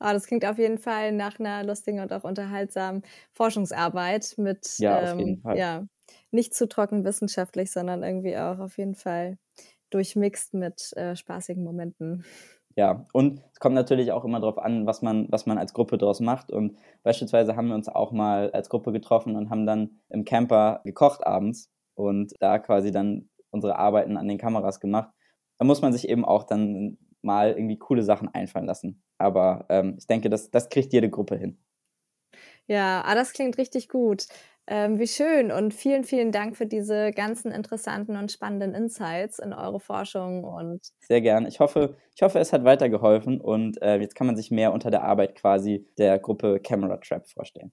Oh, 0.00 0.12
das 0.12 0.26
klingt 0.26 0.46
auf 0.46 0.58
jeden 0.58 0.78
Fall 0.78 1.12
nach 1.12 1.38
einer 1.38 1.62
lustigen 1.64 2.00
und 2.00 2.12
auch 2.12 2.24
unterhaltsamen 2.24 3.02
Forschungsarbeit 3.32 4.34
mit 4.38 4.78
ja, 4.78 5.12
ähm, 5.12 5.42
ja, 5.54 5.86
nicht 6.30 6.54
zu 6.54 6.68
trocken 6.68 7.04
wissenschaftlich, 7.04 7.70
sondern 7.70 8.02
irgendwie 8.02 8.36
auch 8.36 8.58
auf 8.58 8.78
jeden 8.78 8.94
Fall 8.94 9.38
durchmixt 9.90 10.54
mit 10.54 10.92
äh, 10.96 11.16
spaßigen 11.16 11.62
Momenten. 11.62 12.24
Ja, 12.76 13.06
und 13.14 13.42
es 13.52 13.58
kommt 13.58 13.74
natürlich 13.74 14.12
auch 14.12 14.24
immer 14.24 14.38
darauf 14.38 14.58
an, 14.58 14.86
was 14.86 15.00
man, 15.00 15.26
was 15.30 15.46
man 15.46 15.56
als 15.56 15.72
Gruppe 15.72 15.96
daraus 15.96 16.20
macht. 16.20 16.52
Und 16.52 16.76
beispielsweise 17.02 17.56
haben 17.56 17.68
wir 17.68 17.74
uns 17.74 17.88
auch 17.88 18.12
mal 18.12 18.50
als 18.52 18.68
Gruppe 18.68 18.92
getroffen 18.92 19.34
und 19.34 19.48
haben 19.48 19.66
dann 19.66 19.98
im 20.10 20.26
Camper 20.26 20.82
gekocht 20.84 21.26
abends 21.26 21.70
und 21.94 22.34
da 22.38 22.58
quasi 22.58 22.92
dann 22.92 23.30
unsere 23.50 23.78
Arbeiten 23.78 24.18
an 24.18 24.28
den 24.28 24.36
Kameras 24.36 24.78
gemacht. 24.78 25.10
Da 25.58 25.64
muss 25.64 25.80
man 25.80 25.94
sich 25.94 26.06
eben 26.06 26.26
auch 26.26 26.44
dann 26.44 26.98
mal 27.22 27.52
irgendwie 27.52 27.78
coole 27.78 28.02
Sachen 28.02 28.28
einfallen 28.28 28.66
lassen. 28.66 29.02
Aber 29.16 29.64
ähm, 29.70 29.96
ich 29.98 30.06
denke, 30.06 30.28
das, 30.28 30.50
das 30.50 30.68
kriegt 30.68 30.92
jede 30.92 31.08
Gruppe 31.08 31.36
hin. 31.36 31.58
Ja, 32.66 33.02
ah, 33.06 33.14
das 33.14 33.32
klingt 33.32 33.56
richtig 33.56 33.88
gut. 33.88 34.26
Ähm, 34.68 34.98
wie 34.98 35.06
schön 35.06 35.52
und 35.52 35.72
vielen, 35.72 36.02
vielen 36.02 36.32
Dank 36.32 36.56
für 36.56 36.66
diese 36.66 37.12
ganzen 37.12 37.52
interessanten 37.52 38.16
und 38.16 38.32
spannenden 38.32 38.74
Insights 38.74 39.38
in 39.38 39.52
eure 39.52 39.78
Forschung 39.78 40.42
und 40.42 40.80
sehr 41.00 41.20
gern. 41.20 41.46
Ich 41.46 41.60
hoffe, 41.60 41.96
ich 42.16 42.22
hoffe, 42.22 42.40
es 42.40 42.52
hat 42.52 42.64
weitergeholfen 42.64 43.40
und 43.40 43.80
äh, 43.80 43.98
jetzt 43.98 44.16
kann 44.16 44.26
man 44.26 44.34
sich 44.34 44.50
mehr 44.50 44.72
unter 44.72 44.90
der 44.90 45.04
Arbeit 45.04 45.36
quasi 45.36 45.86
der 45.98 46.18
Gruppe 46.18 46.58
Camera 46.58 46.96
Trap 46.96 47.28
vorstellen. 47.28 47.70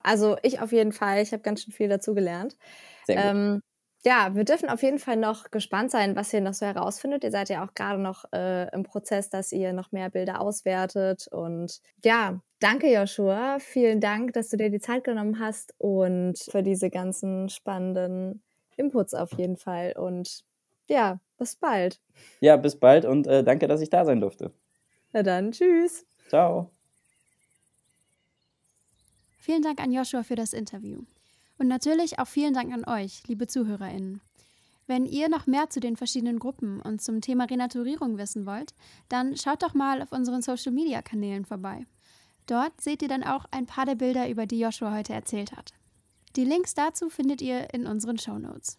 Also 0.00 0.36
ich 0.42 0.60
auf 0.60 0.72
jeden 0.72 0.92
Fall. 0.92 1.22
Ich 1.22 1.32
habe 1.32 1.42
ganz 1.42 1.62
schön 1.62 1.72
viel 1.72 1.88
dazu 1.88 2.14
gelernt. 2.14 2.56
Sehr 3.04 3.16
gut. 3.16 3.24
Ähm, 3.24 3.62
ja, 4.04 4.34
wir 4.34 4.44
dürfen 4.44 4.68
auf 4.68 4.82
jeden 4.82 4.98
Fall 4.98 5.16
noch 5.16 5.50
gespannt 5.50 5.90
sein, 5.90 6.14
was 6.14 6.32
ihr 6.32 6.40
noch 6.40 6.54
so 6.54 6.66
herausfindet. 6.66 7.24
Ihr 7.24 7.30
seid 7.30 7.48
ja 7.48 7.64
auch 7.64 7.74
gerade 7.74 8.00
noch 8.00 8.24
äh, 8.32 8.72
im 8.72 8.84
Prozess, 8.84 9.28
dass 9.28 9.50
ihr 9.52 9.72
noch 9.72 9.90
mehr 9.90 10.08
Bilder 10.08 10.40
auswertet. 10.40 11.26
Und 11.30 11.80
ja, 12.04 12.40
danke 12.60 12.92
Joshua. 12.92 13.58
Vielen 13.58 14.00
Dank, 14.00 14.32
dass 14.34 14.50
du 14.50 14.56
dir 14.56 14.70
die 14.70 14.80
Zeit 14.80 15.02
genommen 15.04 15.40
hast 15.40 15.74
und 15.78 16.38
für 16.38 16.62
diese 16.62 16.90
ganzen 16.90 17.48
spannenden 17.48 18.42
Inputs 18.76 19.14
auf 19.14 19.32
jeden 19.32 19.56
Fall. 19.56 19.94
Und 19.96 20.44
ja, 20.86 21.18
bis 21.36 21.56
bald. 21.56 22.00
Ja, 22.40 22.56
bis 22.56 22.76
bald 22.76 23.04
und 23.04 23.26
äh, 23.26 23.42
danke, 23.42 23.66
dass 23.66 23.80
ich 23.80 23.90
da 23.90 24.04
sein 24.04 24.20
durfte. 24.20 24.52
Na 25.12 25.22
dann, 25.22 25.50
tschüss. 25.50 26.06
Ciao. 26.28 26.70
Vielen 29.38 29.62
Dank 29.62 29.80
an 29.82 29.92
Joshua 29.92 30.22
für 30.22 30.36
das 30.36 30.52
Interview. 30.52 31.02
Und 31.58 31.66
natürlich 31.66 32.18
auch 32.18 32.28
vielen 32.28 32.54
Dank 32.54 32.72
an 32.72 32.84
euch, 32.84 33.26
liebe 33.26 33.48
ZuhörerInnen. 33.48 34.20
Wenn 34.86 35.04
ihr 35.04 35.28
noch 35.28 35.46
mehr 35.46 35.68
zu 35.68 35.80
den 35.80 35.96
verschiedenen 35.96 36.38
Gruppen 36.38 36.80
und 36.80 37.02
zum 37.02 37.20
Thema 37.20 37.44
Renaturierung 37.44 38.16
wissen 38.16 38.46
wollt, 38.46 38.74
dann 39.08 39.36
schaut 39.36 39.62
doch 39.62 39.74
mal 39.74 40.00
auf 40.00 40.12
unseren 40.12 40.40
Social 40.40 40.72
Media 40.72 41.02
Kanälen 41.02 41.44
vorbei. 41.44 41.84
Dort 42.46 42.80
seht 42.80 43.02
ihr 43.02 43.08
dann 43.08 43.24
auch 43.24 43.44
ein 43.50 43.66
paar 43.66 43.84
der 43.84 43.96
Bilder, 43.96 44.30
über 44.30 44.46
die 44.46 44.60
Joshua 44.60 44.94
heute 44.94 45.12
erzählt 45.12 45.52
hat. 45.52 45.74
Die 46.36 46.44
Links 46.44 46.72
dazu 46.72 47.10
findet 47.10 47.42
ihr 47.42 47.74
in 47.74 47.86
unseren 47.86 48.16
Show 48.18 48.38
Notes. 48.38 48.78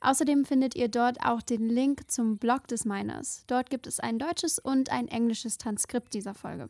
Außerdem 0.00 0.44
findet 0.44 0.76
ihr 0.76 0.88
dort 0.88 1.24
auch 1.24 1.42
den 1.42 1.68
Link 1.68 2.08
zum 2.08 2.38
Blog 2.38 2.68
des 2.68 2.84
Miners. 2.84 3.42
Dort 3.48 3.70
gibt 3.70 3.88
es 3.88 3.98
ein 3.98 4.20
deutsches 4.20 4.60
und 4.60 4.92
ein 4.92 5.08
englisches 5.08 5.58
Transkript 5.58 6.14
dieser 6.14 6.34
Folge. 6.34 6.68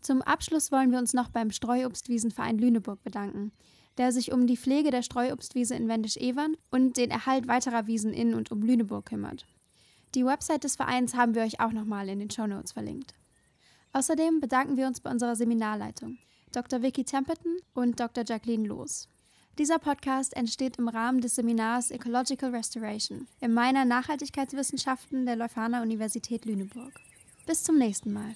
Zum 0.00 0.22
Abschluss 0.22 0.72
wollen 0.72 0.92
wir 0.92 0.98
uns 0.98 1.12
noch 1.12 1.28
beim 1.28 1.50
Streuobstwiesenverein 1.50 2.56
Lüneburg 2.56 3.02
bedanken 3.02 3.52
der 3.98 4.12
sich 4.12 4.32
um 4.32 4.46
die 4.46 4.56
Pflege 4.56 4.90
der 4.90 5.02
Streuobstwiese 5.02 5.74
in 5.74 5.88
Wendisch-Evern 5.88 6.56
und 6.70 6.96
den 6.96 7.10
Erhalt 7.10 7.48
weiterer 7.48 7.86
Wiesen 7.86 8.12
in 8.12 8.34
und 8.34 8.50
um 8.50 8.62
Lüneburg 8.62 9.06
kümmert. 9.06 9.46
Die 10.14 10.24
Website 10.24 10.64
des 10.64 10.76
Vereins 10.76 11.14
haben 11.14 11.34
wir 11.34 11.42
euch 11.42 11.60
auch 11.60 11.72
nochmal 11.72 12.08
in 12.08 12.18
den 12.18 12.30
Shownotes 12.30 12.72
verlinkt. 12.72 13.14
Außerdem 13.92 14.40
bedanken 14.40 14.76
wir 14.76 14.86
uns 14.86 15.00
bei 15.00 15.10
unserer 15.10 15.36
Seminarleitung, 15.36 16.18
Dr. 16.52 16.82
Vicky 16.82 17.04
Temperton 17.04 17.56
und 17.74 18.00
Dr. 18.00 18.24
Jacqueline 18.26 18.68
Loos. 18.68 19.08
Dieser 19.58 19.78
Podcast 19.78 20.34
entsteht 20.34 20.78
im 20.78 20.88
Rahmen 20.88 21.20
des 21.20 21.34
Seminars 21.34 21.90
Ecological 21.90 22.54
Restoration 22.54 23.26
im 23.40 23.52
Meiner 23.52 23.84
Nachhaltigkeitswissenschaften 23.84 25.26
der 25.26 25.36
Leuphana 25.36 25.82
Universität 25.82 26.46
Lüneburg. 26.46 26.92
Bis 27.46 27.62
zum 27.62 27.76
nächsten 27.76 28.12
Mal. 28.12 28.34